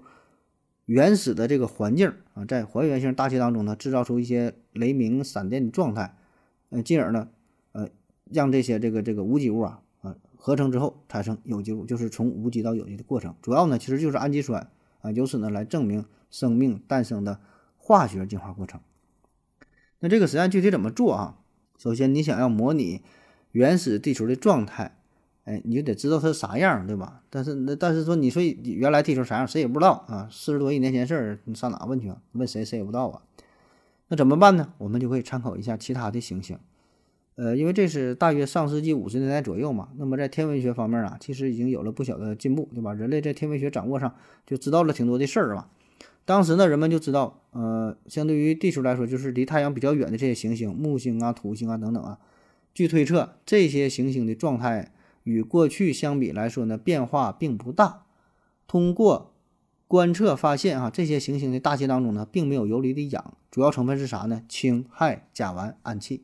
[0.86, 6.18] 原始的这个环境啊，在还原性大气当中呢，制造出一些雷鸣、闪电的状态，
[6.72, 7.30] 呃，进而呢，
[7.72, 7.88] 呃，
[8.30, 9.82] 让这些这个这个无机物啊
[10.46, 13.34] 合成之后产生有机物，就是从无机到有机的过程。
[13.42, 14.70] 主要呢，其实就是氨基酸
[15.02, 17.40] 啊，由此呢来证明生命诞生的
[17.78, 18.80] 化学进化过程。
[20.02, 21.40] 那这个实验具体怎么做啊？
[21.80, 23.02] 首先，你想要模拟。
[23.54, 24.98] 原始地球的状态，
[25.46, 27.24] 哎，你就得知道它是啥样，对吧？
[27.32, 30.30] 但是那但是说，你说原来地球啥样，谁也不知道啊。
[30.32, 32.22] 四十多亿年前事儿，你上哪问去啊？
[32.34, 33.22] 问谁谁也不知道啊。
[34.10, 34.74] 那怎么办呢？
[34.78, 36.60] 我们就可以参考一下其他的行星。
[37.36, 42.93] 呃，因为这是大约上世纪五十年代左右嘛，那么在天文学方面啊，其实已经有了不小的进步，对吧？
[42.93, 45.67] 人类在天文学掌握上就知道了挺多的事儿嘛。
[46.24, 52.17] 当时呢，人们就知道，呃，相对于地球来说，就是离太阳比较远的这些行星，木星啊、土星啊等等啊，
[52.74, 54.93] 据推测，这些行星的状态
[55.24, 58.06] 与过去相比来说呢，变化并不大。
[58.65, 59.34] 通过
[59.88, 64.41] 观测发现，啊，这些行星的大气当中呢，并没有游离的氧，主要成分是啥呢？
[64.48, 66.24] 氢、氦、甲烷、氨气。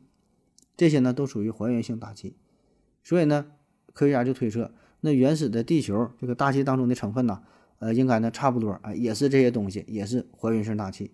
[0.76, 2.34] 这些呢都属于还原性大气，
[3.02, 3.46] 所以呢，
[3.92, 7.42] 科学家就推测，那原始的地球这个大气当中的成分呢，
[7.78, 11.10] 呃，应该呢差不多啊，也是这些东西，也是还原性大气。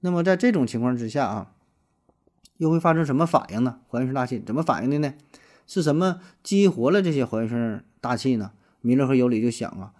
[0.00, 1.54] 那么在这种情况之下啊，
[2.56, 3.80] 又会发生什么反应呢？
[3.88, 5.14] 还原性大气怎么反应的呢？
[5.66, 8.52] 是什么激活了这些还原性大气呢？
[8.80, 9.92] 米勒和尤里就想啊，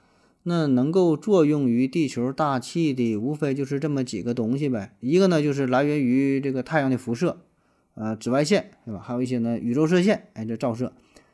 [0.45, 4.97] 那能够作用于地球大气的，无非就是这么几个东西呗。
[5.01, 7.39] 一个呢，就是来源于这个太阳的辐射。
[8.01, 9.01] 呃，紫外线对吧？
[9.01, 10.93] 还有一些呢，宇宙射线，哎，这照射，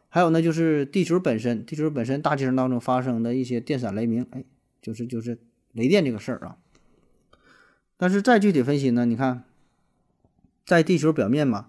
[0.09, 4.43] 还有呢，就是地球本身，地球本身大气层当中发生的一些电闪雷鸣，哎，
[4.81, 5.37] 就是就是
[5.73, 6.57] 雷电这个事儿啊。
[7.99, 9.45] 但是再具体分析呢，你看，
[10.65, 11.67] 在地球表面嘛，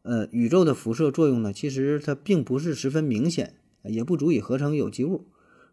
[0.00, 5.26] 呃，宇宙的辐射作用呢，其实它并不是十分明显，也不足以合成有机物，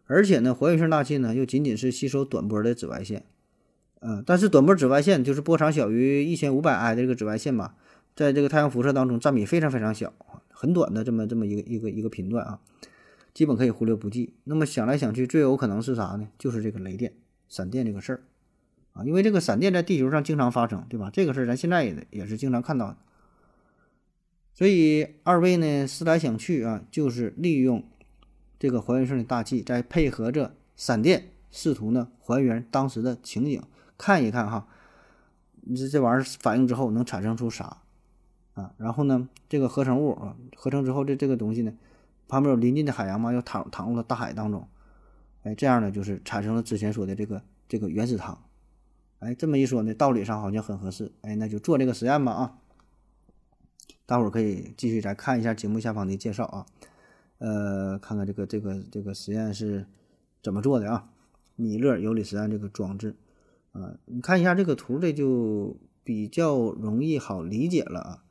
[0.04, 3.24] 而且呢，还原性大气呢，又仅仅是吸收短波的紫外线，
[4.00, 7.74] 嗯，但是短波紫外线就是波长小于一千五百埃的这个紫外线吧。
[8.20, 10.12] 在这个太阳辐射当中占比非常非常小，
[10.50, 12.60] 很短的这么这么一个一个一个频段啊，
[13.32, 14.34] 基本可以忽略不计。
[14.44, 16.28] 那么想来想去，最有可能是啥呢？
[16.38, 17.14] 就是这个雷电、
[17.48, 18.20] 闪电这个事儿
[18.92, 21.08] 啊，因为这个闪电在地球上经常发生，对吧？
[21.10, 22.94] 这个事儿咱现在也也是经常看到。
[24.52, 27.82] 所以二位呢思来想去啊，就是利用
[28.58, 33.62] 这个还原性的大气，再配合着闪电，试图呢还原当时的情景，
[33.96, 34.68] 看一看哈，
[35.74, 37.78] 这这玩意儿反应之后能产生出啥？
[38.60, 41.72] 啊，然后呢，这个合成物啊，合成之后这这个东西呢，
[42.28, 44.66] 旁边有临近的海洋嘛，又淌淌入了大海当中，
[45.42, 48.38] 哎，这样呢就是产生了之前说的这个这个原始汤，
[49.20, 52.58] 哎，这么一说呢，道理上好像很合适，哎，那就做这个实验吧啊，
[54.06, 56.66] 大伙儿可以继续再看一下节目下方的介绍啊，
[57.38, 59.86] 呃，看看这个这个这个实验是
[60.42, 61.08] 怎么做的啊，
[61.56, 63.16] 米勒尤里实验这个装置。
[63.72, 68.24] 啊，你看一下这个图，这就比较容易好理解了啊。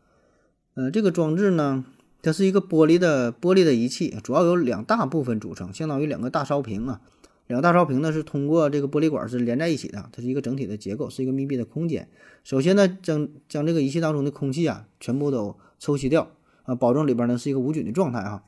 [0.80, 1.84] 呃，这个装置呢，
[2.22, 7.02] 它是一个玻璃的玻璃的仪器，主要有两大部分组成，相当于两个大烧瓶啊。
[7.48, 12.08] 两个大烧瓶呢是通过这个玻璃管是连在一起的，它是一个整体的结构，是一个密闭的空间。
[12.46, 16.32] 首先呢，将将这个仪器当中的空气啊全部都抽吸掉
[16.63, 18.46] 啊，保证里边呢是一个无菌的状态哈。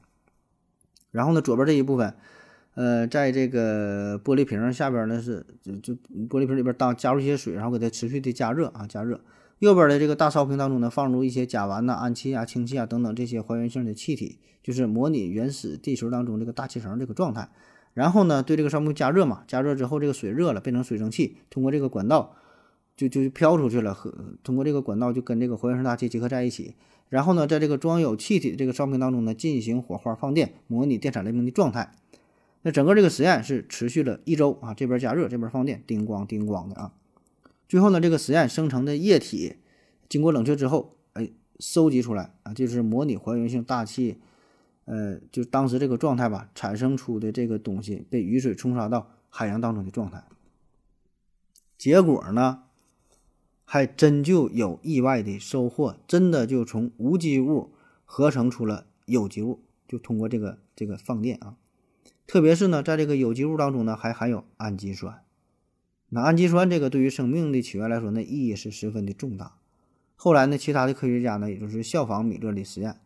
[1.12, 2.14] 然后呢，左边这一部分，
[2.76, 5.94] 呃，在这个玻璃瓶下边呢是就就
[6.30, 9.20] 玻璃瓶里边当加入一些水，然后给它持续的加热啊，加热。
[9.62, 17.48] 右边的这个大烧瓶当中呢，放入一些甲烷呐、氨气啊、氢气啊等等这些还原性的气体，就是模拟原始地球当中这个大气层这个状态。
[17.94, 22.34] 然后呢，对这个烧瓶加热嘛，加热之后这个水热了，变成水蒸气，通过这个管道
[22.98, 24.12] 就就飘出去了，和
[24.44, 26.74] 通过这个管道就跟这个还原性大气结合在一起。
[27.10, 31.92] 然后呢，在这个装有气体这个烧瓶当中呢，进行火花放电，模拟电闪雷鸣的状态。
[32.64, 36.94] 那整个这个实验是持续了一周啊，这边加热，这边放电，叮咣叮咣的啊。
[37.72, 39.56] 最后呢，这个实验生成的液体
[40.10, 44.18] 经过冷却之后，哎，收集出来啊，就是模拟还原性大气，
[44.84, 50.22] 呃，就当时这个状态吧，产生出的这个东西被雨水冲刷到海洋当中的状态。
[51.78, 52.64] 结果呢，
[53.64, 57.72] 还真就有意外的收获，真的就从无机物
[58.04, 61.56] 合成出了有机物，就通过这个这个放电啊，
[62.28, 65.24] 特别是呢，在这个有机物当中呢，还含有氨基酸。
[66.14, 69.54] 那氨基酸这个对于生命的起源来说，那意义是十分的重大。
[70.18, 72.98] 后来呢，其他的科学家呢，也就是效仿米勒的实验，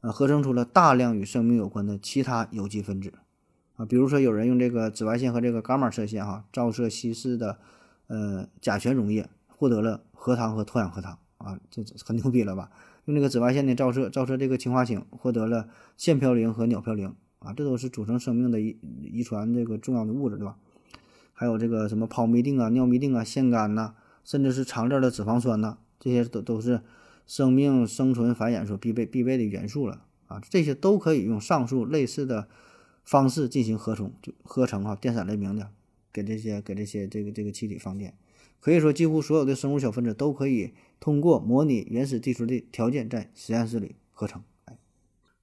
[0.00, 3.12] 呃，合成出了大量与生命有关的其他有机分子，
[3.76, 7.58] 啊，比如说有人用这个紫外线和这个伽马射线哈照射稀释的
[8.06, 12.70] 呃甲醛溶液，获得了核糖和脱氧核糖啊，这很牛逼了吧？
[13.04, 20.56] 用这个紫外线的照射照射这个氰化氢，获得了腺嘌呤和鸟嘌呤啊，这都是组成生命的遗遗传这个重要的物质，对吧？
[21.38, 23.92] 还有这个什么泡嘧啶啊、尿嘧啶啊、腺苷呐，
[24.24, 26.80] 甚至是长链的脂肪酸呐，这些都都是
[27.26, 30.40] 生命生存繁衍所必备必备的元素了啊！
[30.48, 32.48] 这些都可以用上述类似的
[33.04, 35.68] 方式进行合成，就合成啊，电闪雷鸣的，
[36.10, 38.14] 给这些给这些这个这个气体放电。
[38.58, 44.42] 可以说，几乎所有的生物小分子都可以通过模拟原始地球的条件，在实验室里合成。
[44.64, 44.78] 哎，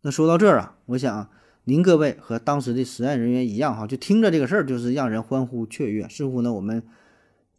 [0.02, 1.30] 那说到这儿啊，我想。
[1.66, 6.08] 您各位和当时的实验人员一样哈，就听着这个事儿，就是让人欢呼雀跃。
[6.10, 6.84] 似乎呢，我们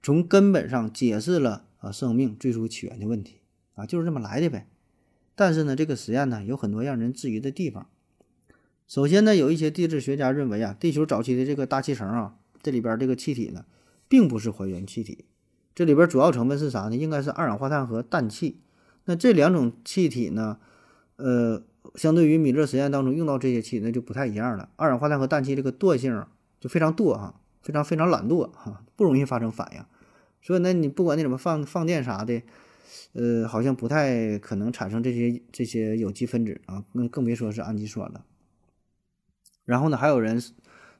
[0.02, 3.40] 从根本上解释了啊生命最初起源的问题
[3.74, 4.68] 啊，就是这么来的呗。
[5.34, 7.86] 但是呢，这个实验呢有很多让人质疑的地方。
[8.86, 13.64] 首先呢，有一些地质学家认为啊，地球早期的这个大气层啊，这里边这个气体呢，
[14.06, 15.24] 并不是还原气体，
[15.74, 16.96] 这里边主要成分是啥呢？
[16.96, 18.60] 应该是二氧化碳和氮气。
[19.06, 20.58] 那这两种气体呢，
[21.16, 21.62] 呃，
[21.94, 24.68] 相对于米勒实验当中用到这些气，那就不太一样了。
[24.76, 26.24] 二氧化碳和氮气这个惰性
[26.60, 29.84] 就非常惰哈，非常非常懒惰哈，不容易发生反应。
[30.40, 32.42] 所以呢，你不管你怎么放放电啥的，
[33.12, 38.24] 呃，好像不太可能产生这些这些有机分子啊，那更别说是氨基酸了。
[39.64, 40.42] 然后呢，还有人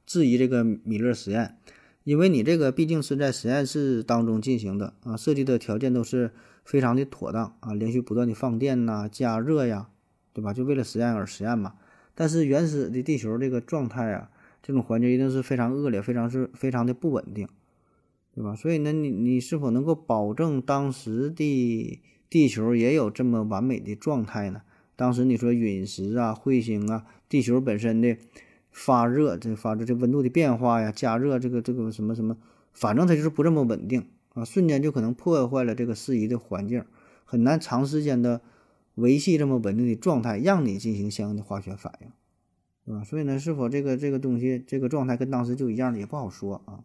[0.07, 1.59] 质疑这个米勒实验，
[2.05, 6.33] 因为你这个毕竟是在实验室当中进行的啊，设计的条件都是
[6.65, 9.89] 非常的妥当啊，连续不断的放电呐、加热呀，
[10.35, 10.53] 对吧？
[10.53, 11.73] 就为了实验而实验嘛。
[12.15, 14.31] 但是原始的地球这个状态啊，
[14.63, 17.49] 这种环境一定是非常恶劣、非常是非常的不稳定，
[18.35, 18.55] 对吧？
[18.55, 24.61] 所以呢，你你是否能够保证当时的地球也有这么完美的状态呢？
[24.95, 28.19] 当时你说陨石啊、彗星啊，地球本身的。
[28.77, 32.37] 发热，这发热这温度的变化呀，加热这个这个什么什么，
[32.73, 36.85] 反正它就是不这么稳定啊，瞬间就可能破坏了这个适宜的环境，
[37.25, 38.41] 很难长时间的
[38.95, 42.09] 维系这么稳定的状态，让你进行相应的化学反应，
[42.85, 43.05] 对吧？
[43.05, 46.85] 所以呢，是否这个这个东西这个状态跟当时就一样的也不好说啊。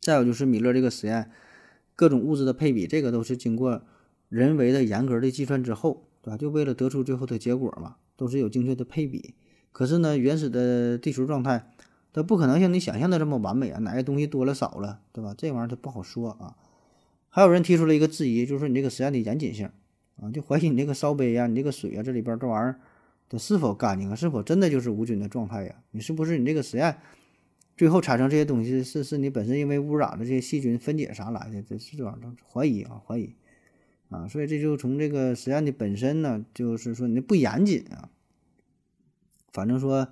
[0.00, 1.30] 再有就是米勒这个实验，
[1.96, 3.82] 各种物质的配比，这个都是经过
[4.28, 6.36] 人为的严格的计算之后，对吧？
[6.36, 9.34] 就为了得出最后的结果嘛，都是有精确的配比。
[9.72, 11.70] 可是呢，原始的地球状态，
[12.12, 15.34] 它不可能像你想象的这么完美啊，哪个东西多了少了，对吧？
[15.36, 16.56] 这玩意儿它不好说啊。
[17.28, 19.70] 还有人提出了一个质疑，就是说你这个实验的严谨性
[20.20, 22.80] 啊，就怀疑你这个烧杯呀、你这个水啊，这里边这玩意儿
[23.28, 24.14] 它是否干净啊？
[24.14, 25.74] 是否真的就是无菌的状态呀？
[25.90, 26.98] 你是不是你这个实验
[27.76, 31.62] 最后产生这些东西是是你本身因为污染的这些细菌分解啥来的？
[31.62, 33.34] 这是这玩意儿怀疑啊，怀疑
[34.08, 34.26] 啊。
[34.26, 38.10] 所以这就从这个实验的本身呢，就是说你不严谨啊。
[39.52, 40.08] 反正说，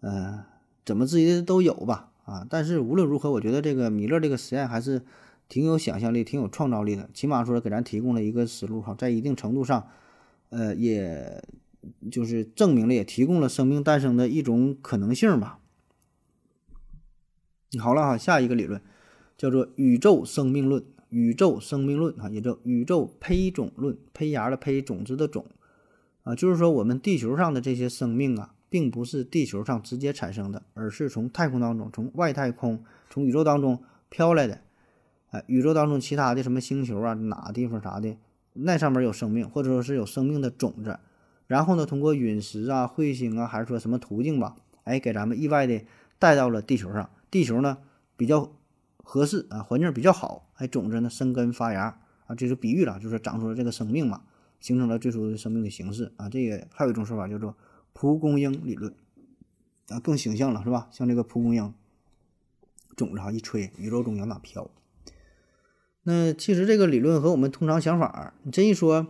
[0.00, 0.44] 呃，
[0.84, 5.02] 怎么质疑的都有吧，啊，但是无论如何，我觉得这个米勒这个实验还是
[5.52, 9.86] 挺有想象力、挺有创造力的，起码说给咱提供了一个思路哈，在一定程度上，
[10.48, 11.44] 呃，也
[12.10, 15.58] 就是证明了，也提供了生命诞生的一种可能性吧。
[17.78, 18.80] 好了哈，下一个理论
[19.36, 25.44] 叫做宇宙生命论，宇宙生命论啊，也叫宇宙胚种论，胚芽的胚，种子的种。
[26.22, 34.62] 啊，就是说我们地球上的这些生命啊，并不是地球上直接产生的，而是从太空当中、从外太空、从宇宙当中飘来的。
[35.32, 38.16] 哎，宇宙当中其他的什么星球啊、哪地方啥的，
[38.52, 41.00] 那上面有生命，或者说是有生命的种子。
[41.46, 45.84] 然后呢，通过陨石啊、彗星啊，还是说什么途径吧，哎，给咱们意外的
[46.18, 47.10] 带到了地球上。
[47.30, 47.78] 地球呢
[48.16, 48.52] 比较
[48.98, 54.22] 合适啊，环境比较好，哎，种子呢生根发芽啊，这就比喻了，就是长出了这个生命嘛。
[54.60, 57.56] 形成了最初的生命的形式啊，这个还有一种说法叫做
[57.94, 58.94] 蒲公英理论
[59.88, 60.88] 啊，更形象了是吧？
[60.92, 61.74] 像这个蒲公英
[62.94, 64.70] 种子哈一吹，宇宙中往哪飘？
[66.04, 69.06] 那其实这个理论和我们通常想法，你这一说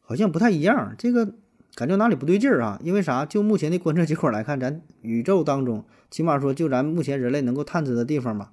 [0.00, 1.34] 好像不太一样，这个
[1.74, 2.78] 感觉哪里不对劲儿啊？
[2.82, 3.24] 因为啥？
[3.24, 8.50] 就目前的观测结果来看，咱宇宙当中，起码说就咱目前人类能够探知的地方吧，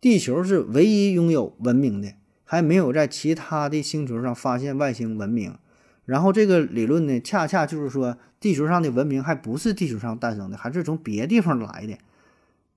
[0.00, 2.12] 地球是唯一拥有文明的。
[2.50, 5.54] 还没有在其他的星球上发现外星文明，
[6.06, 11.98] 然后这个理论呢，恰恰就是说地球上的文明还不是地球上诞生的，还是从别地方来的。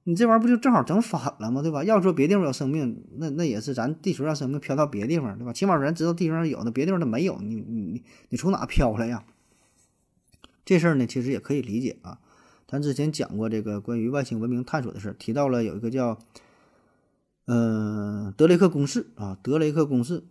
[0.03, 1.61] 你这玩意儿不就正好整反了吗？
[1.61, 1.83] 对吧？
[1.83, 5.53] 要说别地方有生命，那那也是咱地球上生命飘到别地方，对吧？
[5.53, 9.23] 起码咱知道地球上有，那别地方它没有，你你你你从哪飘来呀？
[10.65, 12.19] 这事儿呢，其实也可以理解啊。
[12.67, 16.17] 咱之前讲过这个关于外星文明探索的事儿，提到了有一个叫。
[17.47, 20.23] 嗯，德雷克公式啊，德雷克公式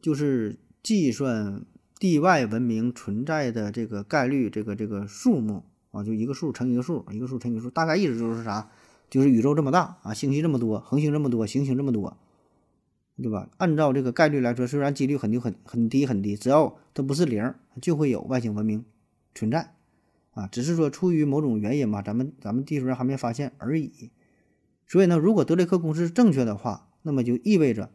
[0.00, 1.64] 就是计算
[1.98, 8.70] 地外文明存在的这个概率，这个这个数目啊，就一个数乘一个数，一个数乘一个数，大概意思就是啥？
[9.12, 12.16] 就是宇宙这么大啊，星系这么多，恒星这么多，行星这么多，
[13.18, 13.50] 对吧？
[13.58, 18.86] 按照这个概率来说，虽然几率很低很很低很低，只要它不是零，就会有外星文明
[19.34, 19.74] 存在
[20.30, 24.10] 啊，只是说出于某种原因吧，咱们咱们地球上还没发现而已。
[24.86, 27.90] 所以呢，如果德雷克公式正确的话，那么就意味着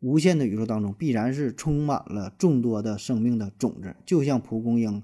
[0.00, 5.02] 无限的宇宙当中必然是充满了众多的生命的种子，就像蒲公英，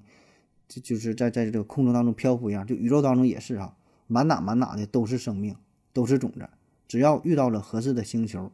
[0.66, 2.66] 就就是在在这个空中当中漂浮一样。
[2.66, 3.76] 就宇宙当中也是啊，
[4.06, 5.56] 满哪满哪的都是生命，
[5.92, 6.48] 都是种子。
[6.86, 8.52] 只要遇到了合适的星球、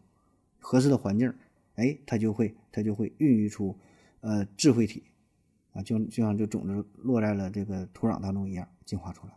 [0.58, 1.34] 合适的环境，
[1.74, 3.76] 哎，它就会它就会孕育出
[4.20, 5.02] 呃智慧体
[5.72, 9.32] 啊，就就像这种子落在了这个土壤当中一样，进化出来。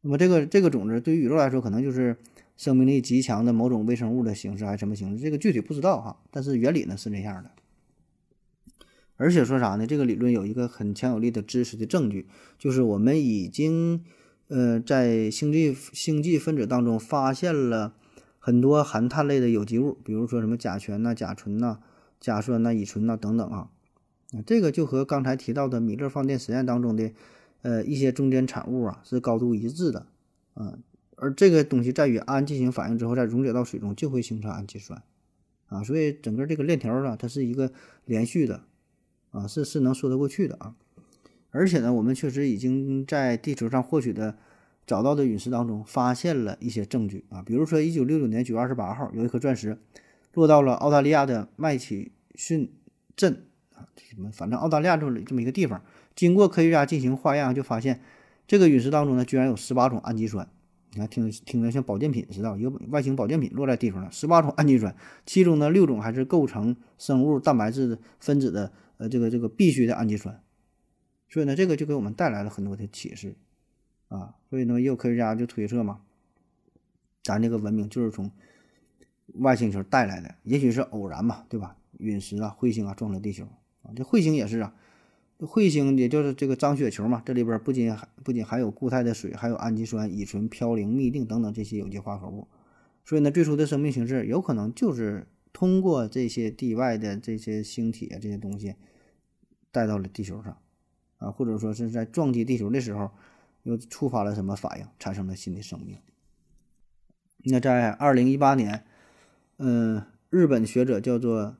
[0.00, 2.16] 那么这个这个种子对于宇宙来说，可能就是
[2.56, 6.20] 生命力极强的某种微生物的形式还是什么形式，这个具体不知道哈。
[6.30, 7.50] 但是原理呢是这样的。
[9.16, 9.84] 而且说啥呢？
[9.84, 14.04] 这个理论有一个很强有力的支持的证据，就是我们已经
[14.48, 17.94] 呃在星际星际分子当中发现了
[18.38, 21.78] 很多含碳类的有机物，比如说什么甲醛呐、甲醇呐、
[22.18, 23.70] 甲酸呐、乙醇呐等等啊。
[24.44, 27.12] 这个就和刚才提到的米勒放电实验当中的
[27.62, 30.06] 呃一些中间产物啊是高度一致的
[30.54, 30.78] 啊。
[31.16, 35.02] 而这个东西在与氨进行反应之后，再溶解到水中就会形成氨基酸
[35.66, 35.82] 啊。
[35.82, 37.72] 所以整个这个链条啊，它是一个
[38.04, 38.64] 连续的。
[39.30, 40.74] 啊，是是能说得过去的啊，
[41.50, 44.36] 而且呢，我们确实已经在地球上获取的、
[44.86, 49.78] 找到的陨石当中发现了一些证据啊，比如说，一九六九年九月二十八号，有一颗钻石
[50.34, 52.70] 落到了澳大利亚的麦奇逊
[53.16, 55.82] 镇啊，什么反正澳大利亚这里这么一个地方，
[56.14, 58.00] 经过科学家进行化验，就发现
[58.46, 60.46] 这个陨石当中呢，居然有十八种氨基酸。
[60.92, 64.94] 你看，听听着像保健品似的，一个外形保健品落在地上了，十八种氨基酸，
[65.24, 68.70] 其中呢六种还是构成生物蛋白质分子的。
[68.98, 70.40] 呃，这个这个必须的氨基酸，
[71.28, 73.34] 所以呢，这个就给我们带来了很多的启示
[74.08, 74.34] 啊。
[74.48, 76.00] 所以呢，也有科学家就推测嘛，
[77.22, 78.30] 咱这个文明就是从
[79.34, 81.76] 外星球带来的，也许是偶然嘛，对吧？
[81.98, 83.44] 陨石啊、彗星啊撞了地球
[83.82, 84.74] 啊，这彗星也是啊，
[85.38, 92.48] 彗星也就是这个脏雪球嘛，这里边不仅还不仅含有固态的水，还有氨基酸、乙醇、嘌呤、嘧啶等等这些有机化合物，
[93.04, 98.74] 所以呢，最初的生命形式有可能就是通过这些地外的这些星体啊这些东西。
[99.70, 100.56] 带到了地球上，
[101.18, 103.10] 啊，或者说是在撞击地球的时候，
[103.64, 105.98] 又触发了什么反应，产生了新的生命。
[107.44, 108.84] 那在二零一八年，
[109.58, 111.56] 嗯，日本学者叫做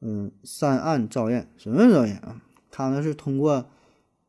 [0.00, 2.42] 嗯三岸昭彦，什么昭彦啊？
[2.70, 3.66] 他呢是通过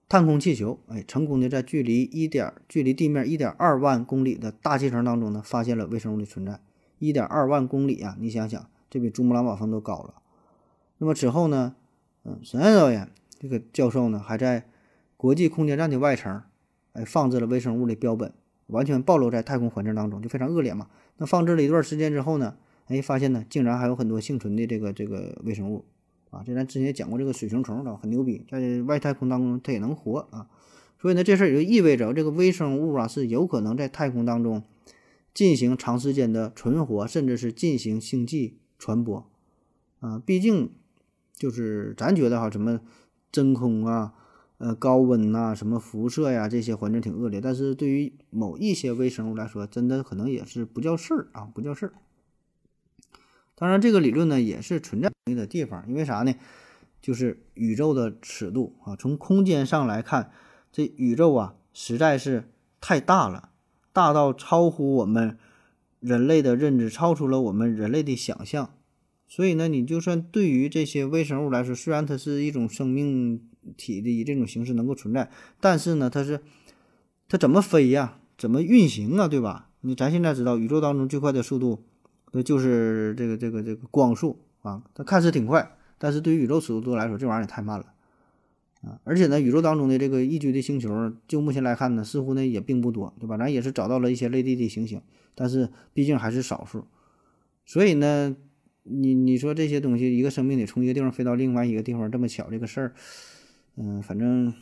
[0.10, 6.60] 探空气球，哎，成功的在距离一点距离地面一点二万公里的大气层当中呢，发现了微生物的存在。
[7.00, 10.16] 一点二万公里啊，你想想，这比珠穆朗玛峰都高了。
[10.98, 11.76] 那么之后呢，
[12.24, 13.10] 嗯，三岸昭彦。
[13.40, 14.70] 这个教授呢，还在
[15.24, 16.42] 国际空间站的外层，
[16.92, 18.34] 哎，放置了微生物的标本，
[18.68, 20.90] 完全暴露在太空环境当中，就非常恶劣嘛。
[21.16, 22.58] 那放置了一段时间之后呢，
[22.88, 25.86] 哎，发现呢，竟然还有很多幸存的这个这个微生物
[26.30, 26.44] 啊。
[26.46, 30.50] 这咱之前也讲过，这个水熊虫的很牛逼，在外太空当中它也能活啊。
[31.00, 34.62] 所以呢，这事儿也就意味着这个微生物啊是有可能在太空当中
[35.34, 39.26] 进行长时间的存活，甚至是进行星际传播
[40.02, 40.22] 啊。
[40.26, 40.74] 毕竟
[41.34, 42.82] 就是咱觉得哈，什么？
[43.32, 44.14] 真空啊，
[44.64, 47.42] 呃，高温呐，什么辐射呀，这些环境挺恶劣。
[47.42, 51.94] 但是对于某一些微生物来说，真的可能也是不叫事儿啊，不叫事儿。
[53.56, 56.34] 当然，这个理论呢也是存在的地方，因为啥呢？
[57.02, 60.32] 就是宇宙的尺度啊，从空间上来看，
[60.72, 62.50] 这宇宙啊实在是
[62.80, 63.50] 太大了，
[63.92, 65.38] 大到超乎我们
[66.00, 68.74] 人类的认知，超出了我们人类的想象。
[69.28, 76.40] 所以呢，你就算对于这些微生物来说，虽然它是一种生命体的以这种形式能够存在，但是呢，它是
[77.28, 78.20] 它怎么飞呀？
[78.38, 79.28] 怎么运行啊？
[79.28, 79.70] 对吧？
[79.82, 81.84] 你咱现在知道，宇宙当中最快的速度，
[82.32, 84.84] 那就是这个这个这个光速啊。
[84.94, 87.86] 它看似挺快，但是对于宇宙尺度来说，这玩意儿也太慢了
[88.82, 89.00] 啊！
[89.04, 93.38] 而且呢，宇宙当中的这个宜居的星球，就目前来看呢，似乎呢也并不多，对吧？
[93.38, 95.02] 咱也是找到了一些类地的行星，
[95.36, 96.86] 但是毕竟还是少数，
[97.66, 98.36] 所以呢。
[98.86, 102.94] 你你说这些东西，一个生命得从一个地方飞到另外一个地方，这么巧这个事儿，
[103.76, 104.54] 嗯，反正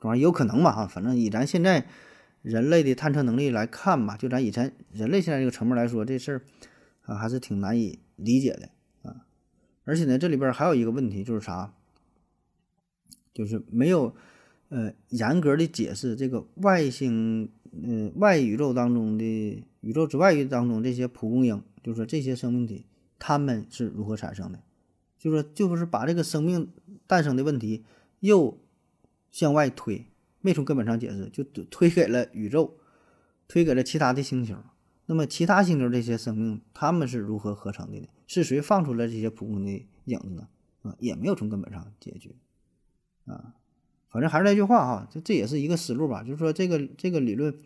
[0.00, 0.72] 这玩意儿有可能吧？
[0.72, 1.86] 哈，反正以咱现在
[2.42, 6.42] 人类的探测能力来看吧，就咱以前人类现在这个层面来说，这事儿
[7.02, 8.68] 啊还是挺难以理解的
[9.08, 9.24] 啊。
[9.84, 11.72] 而且呢，这里边还有一个问题就是啥？
[13.32, 14.14] 就是没有
[14.68, 22.86] 呃严格的解释这个外星嗯外宇宙当中的宇宙之外域当中这些蒲公英，就是说这些生命体。
[23.18, 24.60] 它们是如何产生的？
[25.18, 26.68] 就是说就是把这个生命
[27.06, 27.84] 诞生的问题
[28.20, 28.58] 又
[29.30, 30.06] 向外推，
[30.40, 32.76] 没从根本上解释，就推给了宇宙，
[33.48, 34.56] 推给了其他的星球。
[35.06, 38.06] 那么其他星球这些生命，他们是如何合成的呢？
[38.26, 40.48] 是谁放出了这些蒲公英的影子呢？
[40.82, 42.30] 啊，也没有从根本上解决。
[43.26, 43.54] 啊，
[44.08, 46.22] 反正还是那句话哈，这这也是一个思路吧。
[46.22, 47.56] 就是说这个这个理论，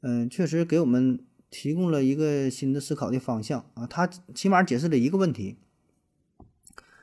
[0.00, 1.24] 嗯，确实给我们。
[1.50, 5.54] 提供了一个新的思考的方向啊，它起码解释了一个问题，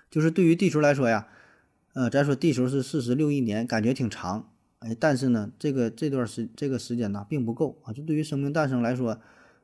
[0.10, 1.30] 就是对于地球来说呀，
[1.94, 9.20] 呃，咱说地球是四十六亿年，感觉挺长，哎，但是呢，这个这段时这个时间呢并不够啊，就对于生命诞生来说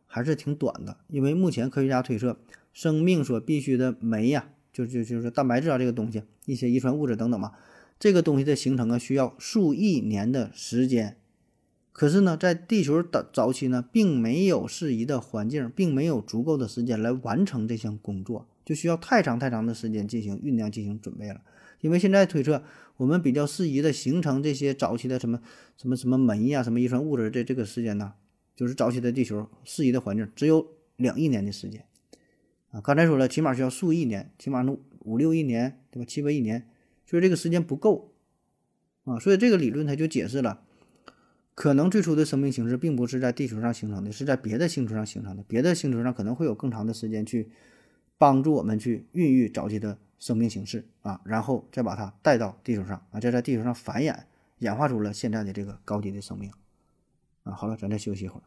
[0.05, 2.38] 还是挺短的，因为目前科学家推测，
[2.73, 7.53] 生命所必须的酶呀，就就就是蛋白质啊这个东西，一些遗传物质等等嘛，
[7.97, 11.15] 这个东西的形成啊需要数亿年的时间。
[11.93, 21.41] 可是呢，在地球的早期呢，并没有适宜的环境，并没有足够的时间来完成这项工作，就需要太长太长的时间进行酝酿、进行准备了。
[21.82, 22.63] 因为现在推测，
[22.97, 25.39] 我们比较适宜的形成这些早期的什么
[25.78, 28.13] 什么什么酶呀、什么遗传物质这这个时间呢，
[28.55, 31.86] 就是早期的地球适宜的环境只有两亿年的时间
[32.71, 32.82] 啊。
[32.82, 36.05] 刚才说了，起码需要数亿年，起码能五六亿年，对吧？
[36.05, 36.67] 七八亿年，
[37.05, 38.13] 所以这个时间不够
[39.03, 39.19] 啊。
[39.19, 40.61] 所以这个理论它就解释了。
[41.53, 45.43] 可能最初的生命形式并不是在地球上形成的，是在别的星球上形成的。
[45.47, 47.49] 别的星球上可能会有更长的时间去
[48.17, 54.18] 帮助我们去孕育早期的生命形式啊，然后再把它带到地球上啊，再在地球上繁衍，
[54.59, 56.51] 演化出了现在的这个高级的生命
[57.43, 57.53] 啊。
[57.53, 58.43] 好了，咱再休息一会儿。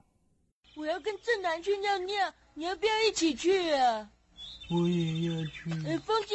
[0.76, 4.10] 我要跟正南去尿尿，你要不要一起去啊？
[4.70, 5.70] 我也要去。
[5.86, 6.34] 哎，风姐，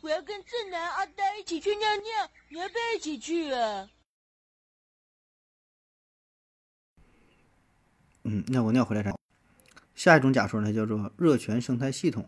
[0.00, 3.90] 我要跟正南、阿呆一起去尿尿，你要不要一起去啊？
[8.24, 9.14] 嗯，那我尿回来再。
[9.94, 12.26] 下一种假说呢，叫做热泉生态系统。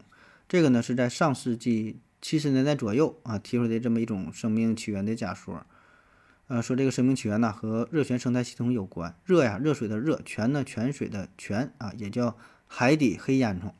[0.48, 5.66] 这个呢是在上世纪七十年代左右啊提出的这么一种生命起源的假说。
[6.48, 9.16] 呃，说这个生命起源呢和热泉生态系统有关。
[9.24, 12.36] 热呀，热水的热；泉呢，泉水的泉啊，也叫
[12.66, 13.72] 海底黑烟囱。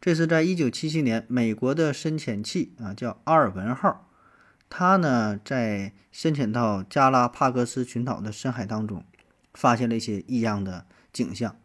[0.00, 4.10] 这是在一九七七年，美国的深潜器啊叫阿尔文号，
[4.68, 9.04] 它呢在深潜到加拉帕戈斯群岛的深海当中，
[9.54, 10.86] 发现了一些异样的。
[11.12, 11.56] 景象，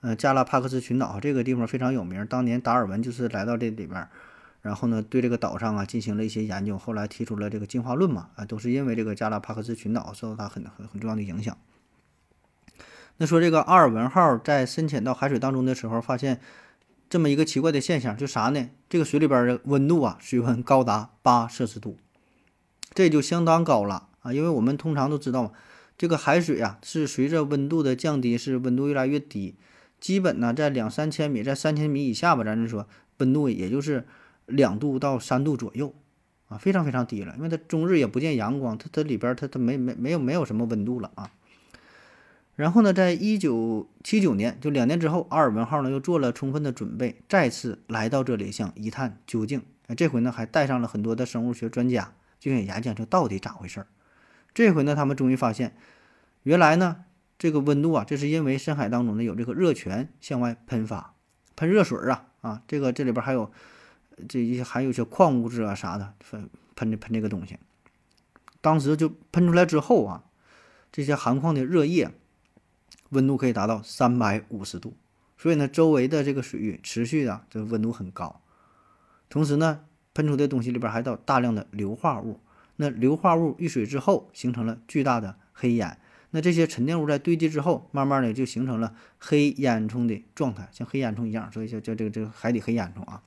[0.00, 2.26] 呃，加拉帕克斯群岛这个地方非常有名。
[2.26, 4.08] 当年达尔文就是来到这里边，
[4.68, 11.56] 然后呢，对这个岛上啊进行了一些研究，后来提出了这个进化论嘛，啊，都是因为这个加拉帕克斯群岛受到它很很很重要的影响。
[13.16, 16.38] 那说这个阿尔文号在深潜到海水当中的时候，发现
[17.08, 18.68] 这么一个奇怪的现象，就啥呢？
[18.90, 21.96] 这个水里边的温度啊，水温高达八摄氏度，
[22.92, 25.52] 这就相当高了啊，因为我们通常都知道嘛。
[25.96, 29.56] 这个海水啊，是随着温度的降低，是温度越来越低，
[29.98, 34.06] 基本呢在两三千米，在三千米以下吧，咱就说温度也就是
[34.48, 35.94] 两度到三度左右
[36.48, 37.34] 啊，非常非常低了。
[37.36, 41.30] 因为它终日也不见阳光，它它里边它它没没没有没有什么温度了啊。
[42.56, 49.62] 然后呢，在一九七九年，就两年之后，阿尔文号呢又做了充分的准备，再次来到这里，想一探究竟。
[49.96, 53.86] 这回呢还带上了很多的生物学专家，就想研究这到底咋回事儿。
[54.52, 55.76] 这回呢，他们终于发现，
[56.42, 57.04] 原来呢，
[57.38, 61.14] 这个温度啊，这是因为深海当中呢有这个热泉向外喷发，
[61.54, 63.52] 喷热水啊啊，这个这里边还有
[64.28, 67.58] 这一些还有些矿物质啊啥的，喷喷这喷这个东西。
[68.60, 70.24] 当时就喷出来之后啊，
[70.90, 72.10] 这些含矿的热液
[73.10, 74.96] 温度可以达到三百五十度，
[75.36, 78.40] 所以呢，周围的这个水域持续啊，这温度很高。
[79.28, 82.40] 同时呢，喷出的东西里边还有大量的硫化物。
[82.76, 85.98] 那硫化物遇水之后，形成了巨大的黑烟。
[86.30, 93.22] 那这些沉淀物在堆积之后，慢慢的就形成了黑烟囱的状态，像黑烟囱一样，所以叫叫这个这个海底黑烟囱啊。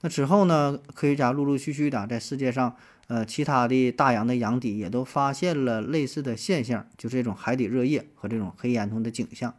[0.00, 2.76] 那之后呢，科学家陆陆续续的在世界上，
[3.08, 9.54] 呃，其他的大洋的洋底也都发现了类似的现象，就这种海底热液和这种黑烟囱的景象。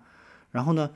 [0.51, 0.91] 然后呢，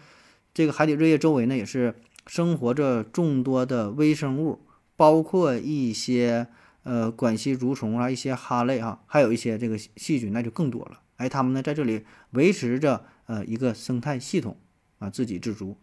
[0.53, 1.95] 这个海底热液周围呢，也是
[2.27, 4.59] 生活着众多的微生物，
[4.95, 6.47] 包括一些。
[6.83, 10.99] 呃，管吸蠕虫啊，一些哈类啊，还有一些这个细菌，那就更多了。
[11.17, 14.57] 哎，它们呢在这里维持着呃一个生态系统
[14.97, 15.77] 啊，自给自足。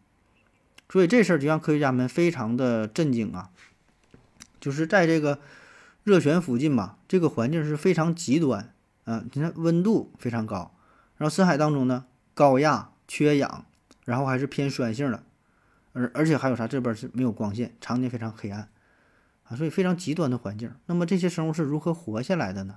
[0.91, 3.51] 所以这事儿就让科学家们非常的震惊啊！
[4.61, 5.39] 就是在这个
[6.03, 8.75] 热泉附近吧，这个环境是非常极端
[9.05, 10.75] 啊，你看温度非常高，
[11.17, 13.67] 然后深海当中呢高压、缺氧，
[14.05, 15.23] 然后还是偏酸性的，
[15.93, 16.67] 而而且还有啥？
[16.67, 18.69] 这边是没有光线，常年非常黑暗。
[19.45, 20.71] 啊，所以非常极端的环境。
[20.87, 22.77] 那么这些生物是如何活下来的呢？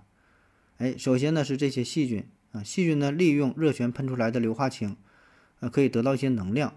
[0.77, 4.95] 哎，首先呢是这些细菌啊，细菌呢利用热泉喷出来的硫化氢，
[5.59, 6.75] 呃，可以得到一些能量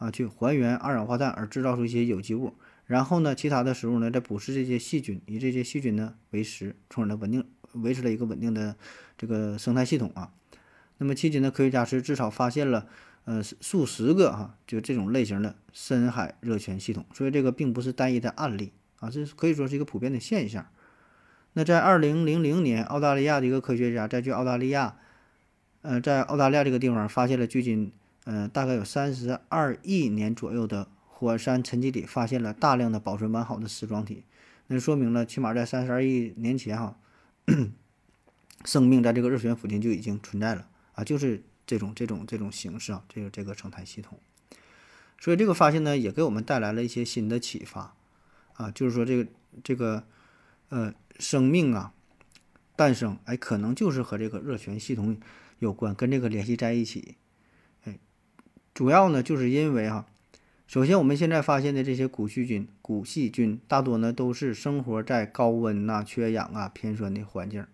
[0.00, 2.54] 啊，去还原二氧化碳而制造出一些有机物。
[2.86, 7.44] 然后呢，其他的食物呢再捕食这些细菌，以这些细菌呢为食，从而呢稳定
[7.74, 8.74] 维持了一个稳定的
[9.18, 10.32] 这个生态系统啊。
[10.96, 12.88] 那么迄今呢，科学家是至少发现了
[13.26, 17.04] 呃数十个哈，就这种类型的深海热泉系统。
[17.12, 18.72] 所以这个并不是单一的案例。
[19.00, 20.66] 啊，这可以说是一个普遍的现象。
[21.52, 24.96] 那在二零零零年，澳大利亚的一个科学家在去澳大利亚，
[25.82, 27.92] 呃，在澳大利亚这个地方发现了距今，
[28.24, 34.24] 嗯，大概有三十二亿年左右的火山沉积里，发现了大量的保存完好的丝状体。
[34.66, 36.98] 那说明了，起码在三十二亿年前，哈，
[38.64, 44.18] 生命在这个热泉附近就已经存在了啊，就是这种这种这种形式啊，这个这个生态系统。
[45.18, 47.94] 所以这个发现呢，也给我们带来了一些新的启发。
[48.54, 49.30] 啊，就是说这个
[49.64, 50.04] 这个
[50.68, 51.94] 呃生命啊
[52.76, 55.18] 诞生，哎，可能就是和这个热泉系统
[55.58, 57.16] 有关，跟这个联系在一起。
[58.72, 60.06] 主要呢就是因为哈，
[60.66, 67.66] 首先我们现在发现的这些古细菌、古细菌大多呢都是生活在高温呐、缺氧啊、偏酸的环境。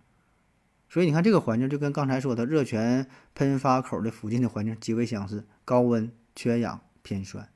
[0.88, 7.48] 所以你看这个环境就跟刚才说的热泉喷发口的附近的环境极为相似，高温、缺氧、偏酸。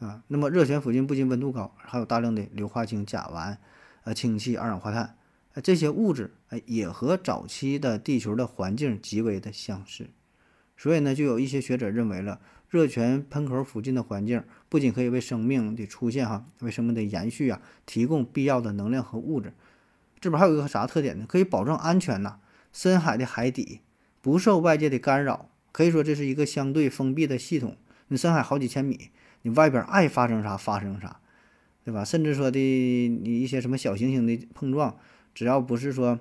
[0.00, 3.56] 啊，那么热泉附近不仅温度高，还有大量的硫化氢、甲烷、
[4.04, 5.16] 呃氢气、二氧化碳，
[5.54, 10.10] 呃这些物质，哎，也和早期的地球的环境极为的相似。
[10.78, 19.52] 所以呢，就有一些学者认为了，热泉喷口附近的环境不仅可以为生命的出现哈，为生命的延续啊提供必要的能量和物质。
[20.18, 21.26] 这边还有一个啥特点呢？
[21.28, 22.38] 可以保证安全呐，
[22.72, 23.80] 深海的海底
[24.22, 27.76] 不受外界的干扰，可以说这是一个相对封闭的系统。
[28.08, 29.10] 你深海好几千米。
[29.42, 31.20] 你外边爱发生啥发生啥，
[31.84, 32.04] 对吧？
[32.04, 34.96] 甚至说的你一些什么小行星的碰撞，
[35.32, 36.18] 只要不是说，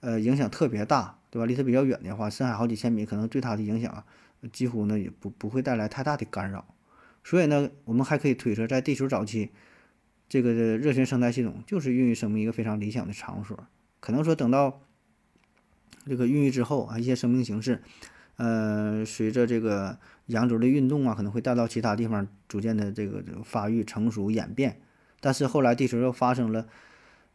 [0.00, 1.46] 呃，影响特别大，对吧？
[1.46, 4.04] 离它比较远的话，深海好几千米，可能对它的影响啊
[4.52, 6.74] 几乎呢也不不会带来太大的干扰。
[7.24, 9.50] 所以呢，我们还可以推测，在地球早期，
[10.28, 13.66] 这个热泉生态系统就是孕育生命一个非常理想的场所。
[14.00, 14.80] 可能说等到
[16.06, 17.82] 这个孕育之后啊，一些生命形式。
[18.36, 24.80] 呃，随着这个洋轴的运动啊，可能会带到其他地方，逐渐的这个这个发育、成熟、演变。
[25.18, 26.68] 但是后来地球又发生了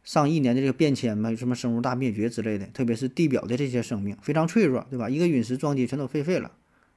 [0.04, 5.08] 上亿年的这个变迁嘛，有什么生物大灭绝之类的，特别是地表的这些生命非常脆弱，对吧？
[5.08, 6.52] 一个陨石撞击全都废废了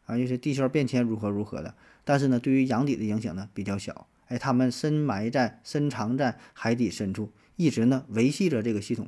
[0.05, 0.18] 啊！
[0.18, 4.08] 有些地壳变迁如何如何的，但是呢，对于洋底的影响呢比较小。
[4.28, 9.08] 哎，它们深埋在、深藏在海底深处，一直呢维系着这个系统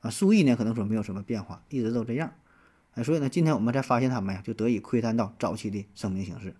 [0.00, 2.32] 啊，数亿年可能说没有什么变化，一直都这样。
[2.94, 6.54] 哎，所以呢，今天我们才发现它们呀，就得以窥探到早期的生命形式。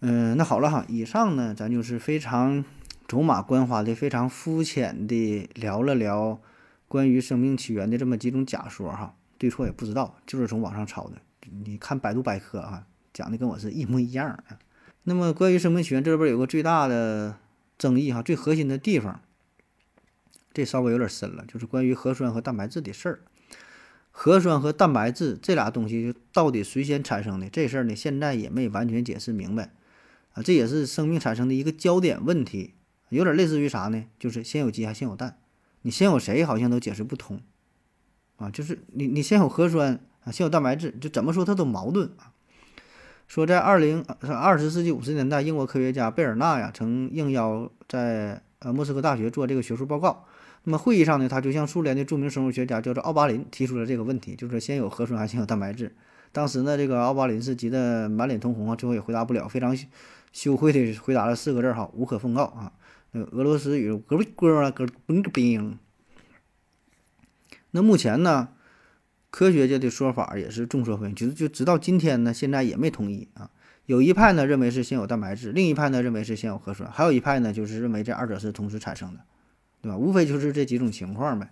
[0.00, 2.64] 嗯，那好了哈，以上呢，咱就是非常
[3.10, 6.40] 走马观花的、非常肤浅的聊了聊
[6.86, 11.16] 关于生命起源的这么几种假说哈，对错也不知道，就是从网上抄的。
[11.64, 14.60] 你看百度百科啊，讲的跟我是一模一样啊。
[15.02, 17.36] 那么关于生命起源这边有个最大的
[17.76, 19.20] 争议哈，最核心的地方，
[20.52, 23.20] 这稍微有点深了，就是关于核酸和蛋白质的事儿。
[24.12, 27.96] 核酸和蛋白质这俩东西就到底谁先产生的这事儿呢？
[27.96, 29.72] 现在也没完全解释明白
[30.34, 32.74] 啊，这也是生命产生的一个焦点问题，
[33.10, 34.04] 有点类似于啥呢？
[34.18, 35.36] 就是先有鸡还先有蛋？
[35.82, 37.40] 你先有谁好像都解释不通
[38.36, 42.32] 啊，就是你你先有核酸啊，先有蛋白质，就怎么说它都矛盾啊。
[43.26, 50.24] 说在二零二十世纪五十年代，英国科学家贝尔纳呀曾应邀在呃莫斯科大学做这个学术报告。
[50.64, 55.94] 那么会议上呢，他就向苏联的著名生物学家叫做奥巴林提出了这个问题，就是先有核酸还先有蛋白质？
[56.32, 59.74] 当时呢，这个奥巴林是急得满脸通红啊，最后也回答不了，非常
[60.32, 62.72] 羞愧的回答了四个字哈，无可奉告啊。
[63.12, 65.78] 俄罗斯语咯咯啊咯嘣个冰。
[67.72, 68.48] 那目前呢，
[69.30, 73.50] 科学界的说法也是众说纷纭，就就直到今天呢，现在也没统一啊。
[73.86, 79.20] 有一派呢认为是先有蛋白质，另一派呢认为是先有核酸，还有一派呢就是认为这二者是同时产生的。
[79.82, 79.96] 对吧？
[79.96, 81.50] 无非就是这几种情况呗。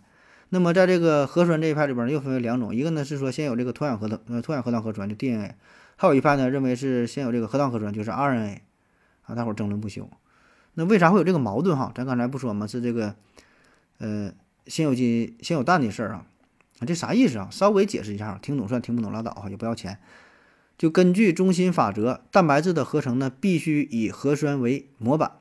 [0.50, 5.54] 那么在这个核酸这一派里边，又分为两种，一个呢是说先有这个脱氧核糖呃脱氧核糖核酸就 DNA，
[5.96, 8.58] 还有一派呢认为是先有这个核糖核酸就是 RNA，
[9.22, 10.10] 啊，大伙争论不休。
[10.78, 11.90] 那为啥会有这个矛盾哈？
[11.92, 12.64] 咱刚才不说吗？
[12.64, 13.16] 是这个
[13.98, 14.32] 呃
[14.68, 16.24] 先有鸡先有蛋的事儿啊？
[16.78, 17.48] 啊，这啥意思啊？
[17.50, 19.98] 稍微解释一下，听懂算，听不懂拉倒哈，也不要钱。
[20.78, 25.32] 就根据中心法则，蛋白质的合成呢必须以核酸为模板。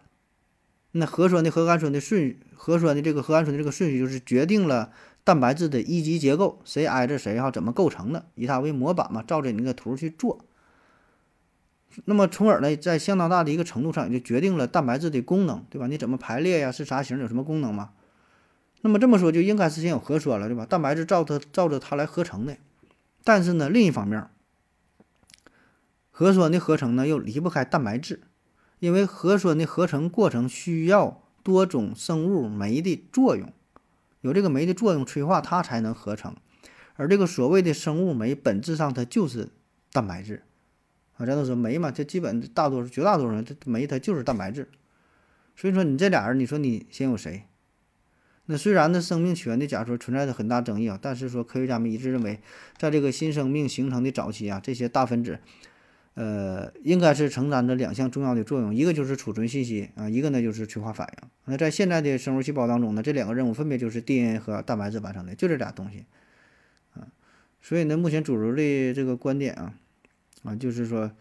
[0.93, 4.91] 那核酸的核苷酸的顺核酸的这个核苷酸的这个顺序，就是决定了
[5.23, 10.39] 蛋白质的一级结构，谁挨着谁哈，怎么构成的，以它为模板嘛，照着你那个图去做。
[12.05, 15.87] 那么从而呢，在相当大的一个程度上，也就决定了蛋白质的功能，对吧？
[15.87, 16.71] 你怎么排列呀？
[16.71, 17.19] 是啥型？
[17.19, 17.91] 有什么功能吗？
[18.81, 20.65] 那么这么说，就应该是先有核酸了，对吧？
[20.65, 22.57] 蛋白质照它照着它来合成的。
[23.23, 24.27] 但是呢，另一方面，
[26.11, 28.21] 核酸的合成呢，又离不开蛋白质。
[28.79, 33.51] 因为核酸的合成过程需要多种生物酶的作用，
[34.21, 36.35] 有这个酶的作用催化它才能合成，
[36.95, 39.49] 而这个所谓的生物酶本质上它就是
[39.91, 40.43] 蛋白质
[41.17, 44.69] 啊，咱都说酶嘛，这基本大多数绝大多数人这酶它就是蛋白质，
[45.55, 47.43] 所以说你这俩人，你说你先有谁？
[48.45, 52.39] 那虽然呢生命起源的假说存在着很大争议啊，但是说科学家们一致认为，
[52.77, 55.39] 在这个新生命形成的早期啊，这些大分子。
[56.19, 61.29] 呃，应该是承担着两项重要的作用，一个就是储存信息啊，一个呢就是催化反应。
[61.45, 66.05] 那在现在的生物细胞当中呢，这两个任务分别就是 DNA 和蛋白质完成的，就这俩东西
[66.95, 67.05] 啊。
[67.61, 69.75] 所以呢，目前主流的这个观点啊，
[70.47, 71.11] 啊，就是说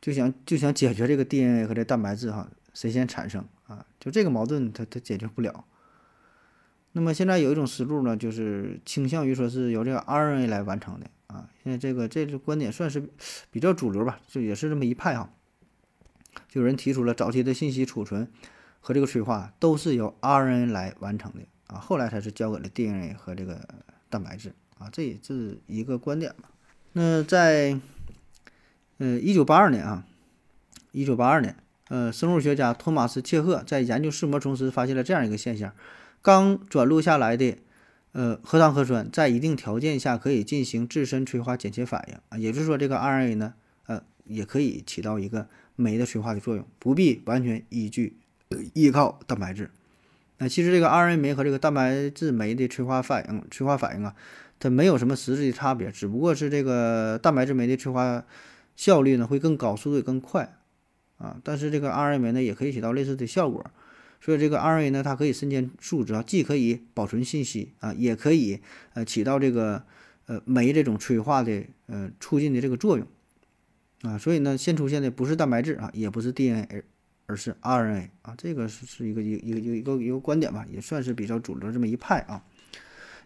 [0.00, 3.86] 就想就想解决这个 DNA 和这蛋白质哈，谁先产生啊？
[4.00, 5.64] 就这个矛盾，它它解决不了。
[6.90, 13.08] 那么现在有一种思路呢，就是倾向于说是由这个 RNA 来完成的啊，现在这个这个观点算是
[13.52, 15.32] 比较主流吧，就也是这么一派哈。
[16.48, 18.28] 就有人提出了早期的信息储存
[18.80, 23.66] 和这个催化都是由 RNA 来完成的啊，后来才是交给了 DNA 和这个
[24.10, 26.48] 蛋白质啊，这也是一个观点嘛。
[26.94, 27.78] 那在
[29.02, 30.04] 呃一九八二年啊，
[30.92, 31.56] 一九八二年，
[31.88, 35.72] 呃，生物学家托马斯切赫在研究视膜虫时发现了这样一个现象：
[36.22, 37.58] 刚转录下来的
[38.12, 43.54] 呃核糖核酸在一定条件下可以进行自身催化剪切反应啊，也就是说这个 RNA 呢，
[43.88, 48.16] 呃，也可以起到一个酶的催化的作用，不必完全依据
[48.72, 49.72] 依靠蛋白质。
[50.38, 54.14] 那其实这个 RNA 酶和这个蛋白质酶的催化反应，催化反应啊，
[54.60, 58.24] 它没有什么实质的差别，只不过是这个蛋白质酶的催化
[58.82, 60.58] 效率呢会更高，速度也更快
[61.18, 61.38] 啊。
[61.44, 63.64] 但是这个 RNA 呢也可以起到类似的效果，
[64.20, 68.60] 所以这个 RNA 呢它可以身兼数职啊，既可以保存信息啊，也可以
[68.94, 69.84] 呃起到这个
[70.26, 73.06] 呃酶这种催化的呃促进的这个作用。
[74.02, 76.82] 啊，所以呢，先出现的不是蛋白质啊，也不是 DNA，
[77.26, 82.42] 而是 RNA 啊，这个是是一个一一个一个一个一个观点吧，也算是比较主流这么一派啊。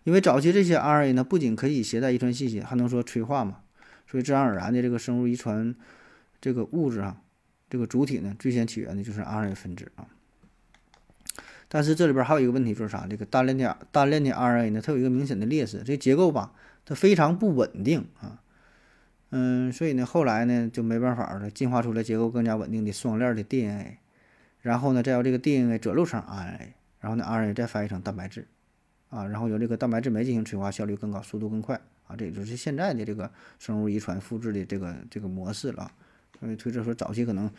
[0.04, 3.61] 因为早期这些 RNA 呢，不仅可以携带遗传信息，还能说催化嘛，
[4.07, 5.74] 所以自然而然的这个生物遗传
[6.40, 7.20] 这个物质啊，
[7.68, 10.07] 这个主体呢，最先起源的就是 RNA 分支啊。
[11.68, 13.07] 但是这里边还有一个问题就是啥？
[13.11, 16.52] 这个单链的单链的 RNA 呢，它有一个明显的劣势，这结构吧，
[16.84, 18.40] 它非常不稳定啊。
[19.30, 23.96] 嗯，所以呢，后来呢就没办法了，进化出来结构更加稳定的双链的 DNA，
[24.61, 26.68] 然后呢再由这个 DNA 转录成 RNA，
[27.00, 28.46] 然后呢 RNA 再翻译成蛋白质，
[29.16, 35.90] 啊，然后由这个蛋白质酶进行催化，效率更高，速度更快，啊，这也就是现在的这个生物遗传复制的这个这个模式了。
[36.38, 37.50] 所以推测说早期可能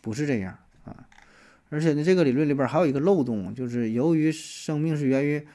[0.00, 0.94] 不是这样啊，
[1.70, 5.46] 而且呢这个理论里边还有一个漏洞，就是由于生命是源于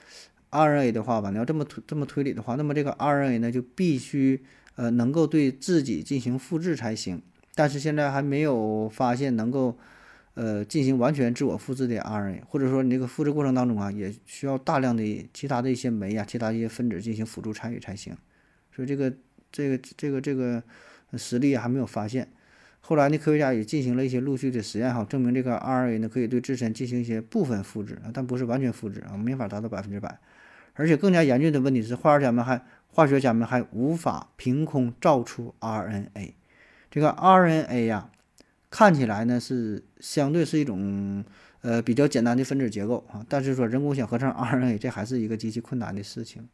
[0.49, 4.43] RNA 的话吧，你要这么推这么推理的话，那么这个 RNA 呢就必须。
[4.77, 7.21] 呃，能够对自己进行复制才行，
[7.53, 9.77] 但是现在还没有发现能够，
[10.33, 18.15] 呃，进行完全自我复制的 RNA，或者说你这个复制过程当中啊，也需要大量的其他的一些酶啊，其他一些分子进行辅助参与才行。
[18.75, 19.13] 所以这个
[19.51, 20.63] 这个这个这个
[21.17, 22.27] 实例还没有发现。
[22.79, 30.19] 后来呢，科学家也进行了一些陆续的实验哈，证明这个 RNA 呢可以对自身进行一些部分复制，但不是完全复制啊，没法达到百分之百。
[30.73, 32.61] 而且更加严峻的问题是，化学家们还。
[32.93, 36.33] 化学家们还无法凭空造出 RNA，
[36.89, 38.09] 这个 RNA 呀，
[38.71, 41.23] 看起来呢是相对是一种
[41.61, 46.47] 呃比较简单的分子结构啊，但是说人工想合成 RNA，这还是一个极其困难的事情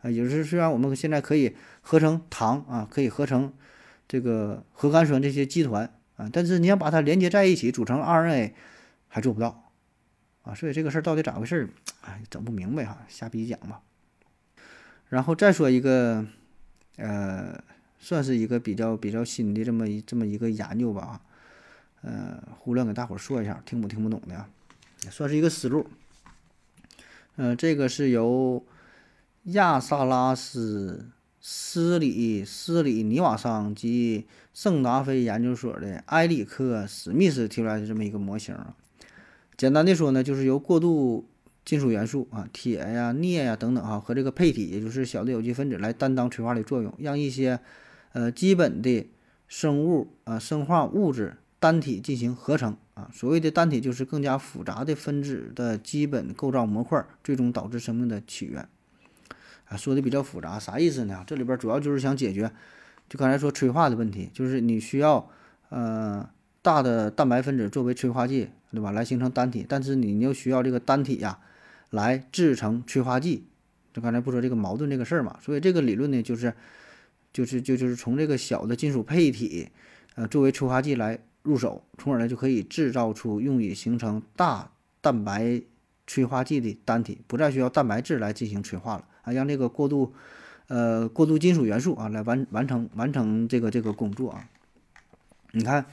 [0.00, 0.08] 啊。
[0.08, 3.52] 也就是虽然我们现在可以合成糖啊，可以合成
[4.08, 8.52] 这个核苷酸这些基团啊，但是你要把它连接在一起组成 RNA，
[9.08, 9.72] 还做不到
[10.44, 10.54] 啊。
[10.54, 11.68] 所以这个事儿到底咋回事儿？
[12.02, 13.80] 哎，整不明白哈，瞎逼讲吧。
[15.08, 16.24] 然后再说一个，
[16.96, 17.60] 呃，
[17.98, 21.20] 算是一个比较比较新的这么一这么一个研究吧啊，
[22.06, 24.48] 呃，胡乱给大伙儿说一下，听不听不懂的啊，
[25.04, 25.84] 也算是一个思路。
[27.34, 28.64] 嗯，这个是由
[29.42, 38.76] 亚萨拉斯斯里斯里尼瓦桑及圣达菲研究所的埃里克史密斯提出来的这么一个模型啊。
[39.56, 41.28] 简单的说呢，就是由过渡
[41.64, 47.58] 金属元素啊，铁呀、镍呀等等哈，和这个配体，也就是小的有机分子来担当催化的作用，让一些
[48.12, 49.10] 呃基本的
[49.48, 53.10] 生物啊、生化物质单体进行合成啊。
[53.12, 58.68] 所谓的单体，就是更加复杂的分子的基本构造模块，最终导致生命的起源。
[59.66, 61.24] 啊，说的比较复杂，啥意思呢？
[61.26, 62.50] 这里边主要就是想解决，
[63.08, 65.28] 就刚才说催化的问题，就是你需要
[65.70, 66.28] 呃
[66.62, 68.90] 大的蛋白分子作为催化剂，对吧？
[68.90, 71.38] 来形成单体，但是你又需要这个单体呀。
[71.90, 73.46] 来制成催化剂，
[73.94, 76.52] 就刚才不说这个矛盾这个事儿嘛，所以这个理论呢，就是，
[77.32, 79.68] 就是就就是从这个小的金属配体，
[80.16, 84.70] 呃，作为催化剂来入手，从而呢就可以制造出用以形成大
[85.00, 85.62] 蛋白
[86.06, 90.12] 催化剂的单体，不再需要蛋白质来进行催化了啊，让这个过渡，
[90.66, 94.48] 呃，过渡金属元素啊来完完成完成这个这个工作啊，
[95.52, 95.86] 你看。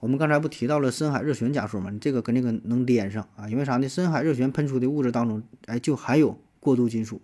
[0.00, 1.88] 我们刚才不提到了深海热旋假说吗？
[1.90, 3.48] 你这个跟这个能连上啊？
[3.48, 3.88] 因为啥呢？
[3.88, 7.22] 深海热旋喷出的物质当中，哎，就含有过渡金属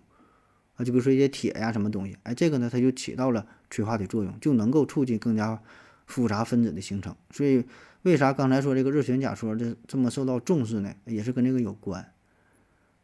[0.77, 5.61] 啊，就比如说一些铁呀什么东西，哎，这个呢，它就起到了催化的作用，就能够促进更加
[6.11, 7.15] 复杂分子的形成。
[7.31, 7.63] 所以，
[8.03, 10.93] 为啥刚才说这个热旋假说这这么受到重视呢？
[11.05, 12.11] 也是跟这个有关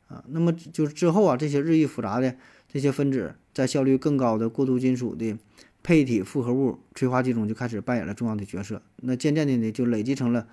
[0.08, 0.24] 啊。
[0.28, 2.36] 那么就是之后啊，这些日益复杂的
[2.68, 5.38] 这些分子，在效率更高的过渡金属的。
[5.84, 10.46] 配体复合物催化剂中就开始扮演了重要的角色，那渐渐的呢，就累积成了，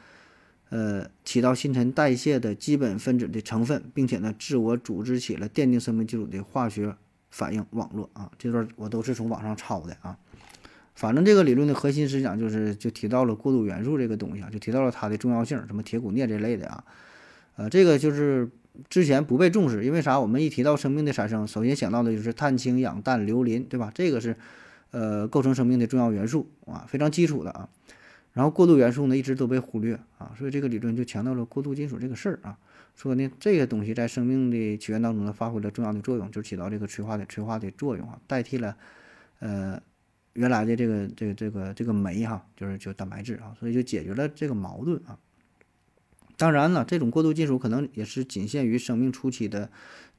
[0.68, 6.94] 呃，起到新陈代谢的基本分子的成分，并且呢，自我组织起了奠定生命基础的化学
[7.30, 8.30] 反应网络啊。
[8.38, 10.16] 这段我都是从网上抄的啊。
[10.94, 16.84] 反正这个理论的核心思想就是就提到了过渡元素这个东西啊，就提到了它的重要性，什么铁钴镍这类的啊。
[17.56, 18.48] 呃，这个就是
[18.88, 20.18] 之前不被重视，因为啥？
[20.18, 23.90] 我们一提到生命的产生，首先想到的就是碳、氢、氧、氮、硫、磷，对吧？
[23.94, 24.36] 这个是
[24.90, 27.68] 呃构成生命的重要元素啊，非常基础的啊。
[28.32, 32.58] 然后过渡元素呢一直都被忽略啊，所以这个理论就强调了过渡金属这个事儿啊，
[32.96, 38.76] 说呢这个东西在生命的起源当中呢发挥了重要的作用，就起到这个催化的催化的作用啊，代替了
[39.38, 39.80] 呃
[40.34, 45.18] 原来的这个这个这个这个酶哈，就是就蛋白质啊，所以就解决了这个矛盾啊。
[46.36, 49.70] 当然了，这种过渡金属可能也是仅限于生命初期的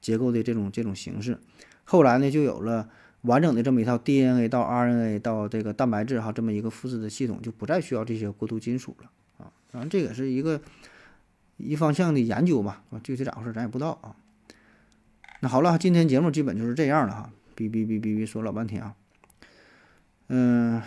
[0.01, 1.39] 结构的这种这种形式，
[1.85, 2.89] 后来呢就有了。
[3.21, 9.09] 完整的这么一套 DNA 到 RNA 到这个蛋白质哈，这么一个复制的系统，就不再需要这些过渡金属了
[9.39, 9.51] 啊。
[9.71, 10.61] 当然，这也是一个
[11.57, 14.15] 一方向的研究吧，啊，具体咋回事咱也不知道啊。
[15.39, 18.93] 那好了，今天节目基本就是这样了哈，哔哔哔哔哔说老半天啊。
[20.27, 20.81] 嗯，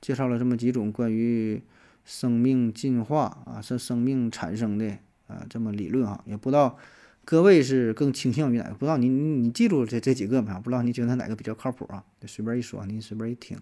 [0.00, 1.62] 介绍了这么几种关于
[2.04, 4.88] 生命进化啊，是生命产生的
[5.26, 6.78] 啊这么理论哈，也不知道。
[7.24, 8.74] 各位是更倾向于哪个？
[8.74, 10.52] 不知道你你你记住这这几个没？
[10.60, 12.04] 不知道你觉得哪个比较靠谱啊？
[12.24, 13.58] 随便一说，您随便一听。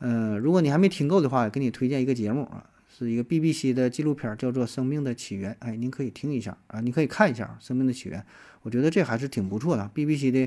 [0.00, 5.52] 呃，如果你还没听够的话，给你推荐一个节目啊，是一个 BBC 的纪录片，叫做《生命的起源》。
[5.60, 8.20] 哎，您可以听一下啊，你可以看一下《生命的起源》，
[8.60, 9.90] 我觉得这还是挺不错的。
[9.94, 10.46] BBC 的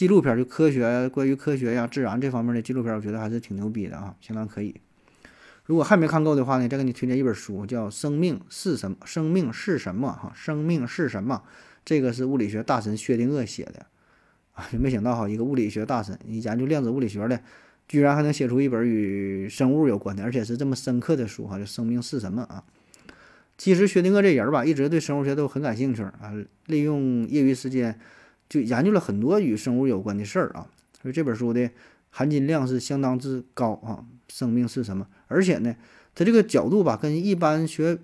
[0.00, 4.74] 纪录片就科学，关于科学呀、自然这方面的纪录片，我觉得还是挺牛逼的啊，相当可以。
[5.66, 8.96] 如果还没看够的话呢，再给你推荐一本书，叫《生命是什么》。
[9.04, 10.10] 生命是什么？
[10.10, 11.42] 哈，生命是什么？
[11.84, 13.84] 这个是物理学大神薛定谔写的
[14.54, 17.38] 啊，就没想到哈，一个物理学大神，你研究量子物理学的，
[17.86, 21.58] 居然还能写出一本与生物有关的，而且是这么深刻的书哈。
[21.58, 22.64] 就生命是什么啊？
[23.58, 26.32] 其实薛定谔这人吧，一直对生物学都很感兴趣啊，
[26.64, 28.00] 利用业余时间
[28.50, 30.66] 就研究了很多与生物有关的事儿啊。
[31.00, 31.70] 所以这本书的
[32.10, 34.04] 含金量是相当之高啊。
[34.28, 35.06] 生命是什么？
[35.26, 35.74] 而且呢，
[36.14, 37.98] 他这个角度吧，跟一般学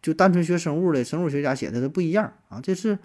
[0.00, 2.60] 就单纯学生物的生物学家写的都不一样啊。
[2.60, 2.98] 这是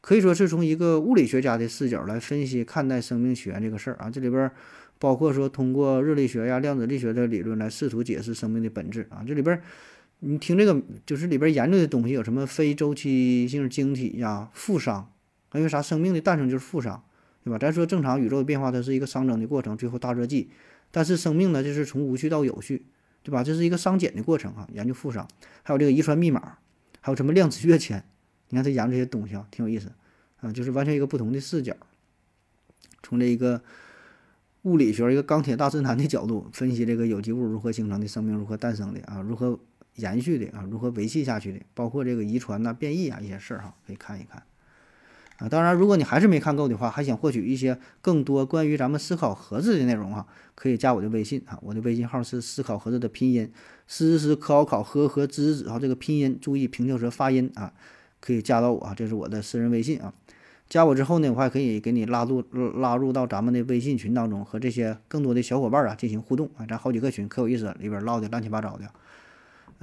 [0.00, 4.08] 可以说是从一个物理学家的视角来分析看待生命起源这个事儿啊。
[4.08, 4.50] 这里边
[4.98, 9.22] 包括说通过热力学呀、量子力学的理论来试图解释生命的本质啊。
[9.26, 9.60] 这里边
[10.20, 14.78] 你听这个，就是里边研究的东西有什么非周期性晶体呀、负
[15.54, 15.80] 因为啥？
[15.80, 17.00] 生命的诞生就是负熵，
[17.42, 17.58] 对吧？
[17.58, 20.48] 咱说正常宇宙的变化，它是一个熵增的过程，最后大热寂。
[20.90, 22.86] 但是生命呢，就是从无序到有序。
[23.26, 23.42] 对吧？
[23.42, 25.26] 这是一个熵减的过程啊，研究负熵，
[25.62, 26.58] 还有这个遗传密码，
[27.00, 28.04] 还有什么量子跃迁，
[28.50, 29.90] 你看他研究这些东西啊，挺有意思
[30.40, 31.74] 啊，就是完全一个不同的视角，
[33.02, 33.62] 从这一个
[34.64, 39.58] 物理学一个钢铁大直男的角度分析这个有机物如何形成的，生命如何诞生的啊，如何
[39.94, 44.42] 延续的啊，如何维系下去的，包括这个遗传呐、变异啊一些事儿哈，可以看一看。
[45.38, 50.24] 啊，当然，如果你还是没看够的话，还想获取一些更多关于咱们思考盒子的内容啊，
[50.54, 53.50] 可以加我的微信啊，我的微信号是思考盒子的拼音，
[53.88, 57.72] 思思考考和和知知啊，这个拼音注意平翘舌发音啊，
[58.20, 60.14] 可以加到我啊，这是我的私人微信啊。
[60.68, 62.42] 加我之后呢，我还可以给你拉入
[62.76, 68.88] 拉入到咱们的微信群当中，和这些更多的小伙伴啊进行互动啊，咱好几个群可有意思，里边唠的乱七八糟的。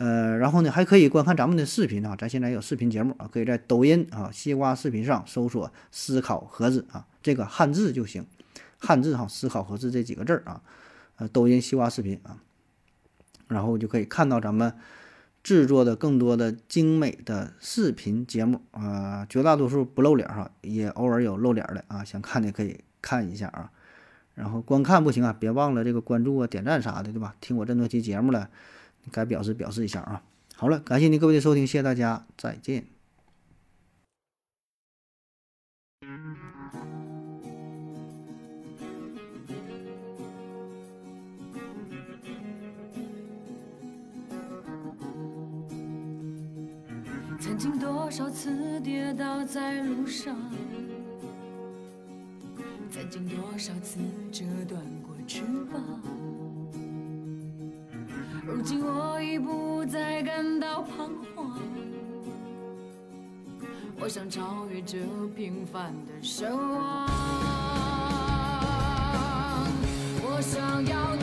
[0.01, 8.25] 呃，然后呢，还可以观看咱们的视频啊，咱现在有视频节目啊，可以在抖音啊、西瓜视频上搜索“思考盒子”啊，这个汉字就行，
[8.79, 10.63] 汉字哈，“思考盒子”这几个字儿啊，
[11.17, 12.41] 呃，抖音、西瓜视频啊，
[13.47, 14.73] 然后就可以看到咱们
[15.43, 23.69] 制作的更多的精美的视频节目啊，绝大多数不露脸哈，也偶尔有露脸的啊，想看的可以看一下啊，
[24.33, 27.35] 然后观看不行啊，别忘了这个关注啊、点赞啥的，对吧？
[27.39, 28.49] 听我这么多期节目了。
[29.11, 30.23] 该表示表示一下啊！
[30.55, 32.85] 好了，感谢您各位的收听，谢谢大家，再见。
[47.39, 50.35] 曾经多少次跌倒在路上，
[52.91, 53.99] 曾经多少次
[54.31, 55.41] 折断过翅
[55.71, 56.20] 膀。
[58.53, 61.53] 如今我已不再感到彷徨，
[63.97, 64.97] 我想超越这
[65.33, 67.07] 平凡的奢望，
[70.21, 71.15] 我想要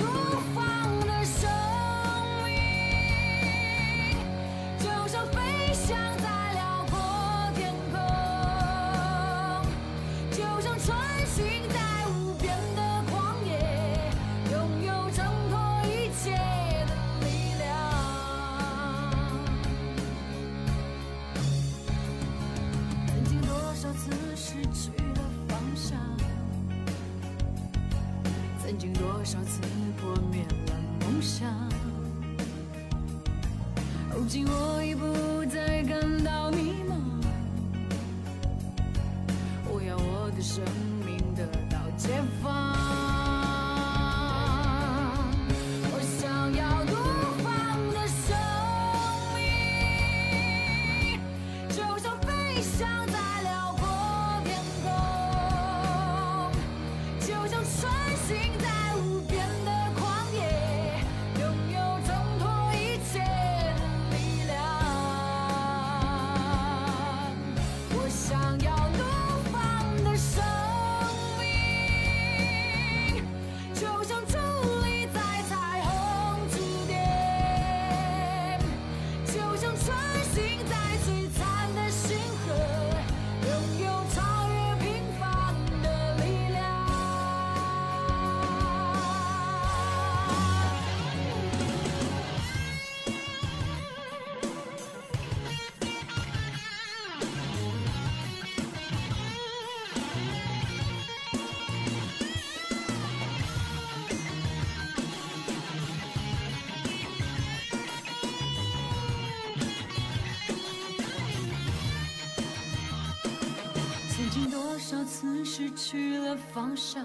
[115.59, 117.05] 失去了方向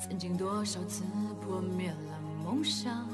[0.00, 1.04] 曾经多少次
[1.40, 3.08] 破灭了梦想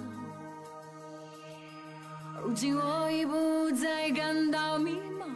[2.42, 5.26] 如今我已不再感到迷茫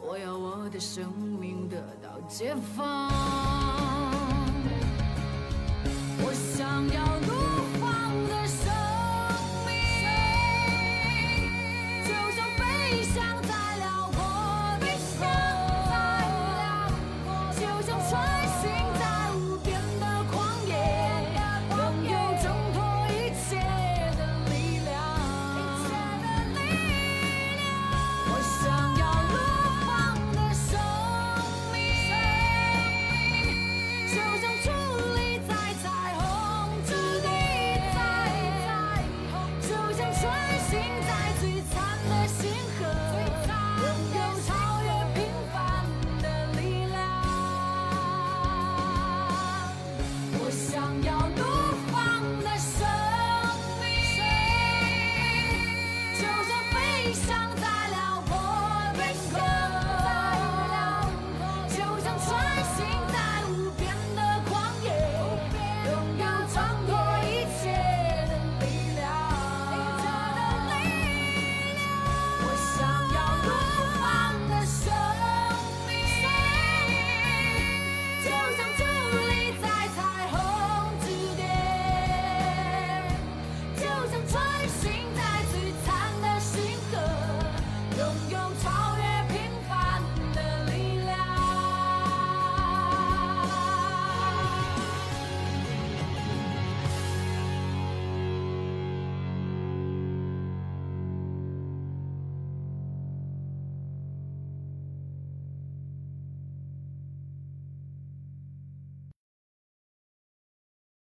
[0.00, 3.08] 我要我的生命得到解放
[6.18, 7.09] 我想要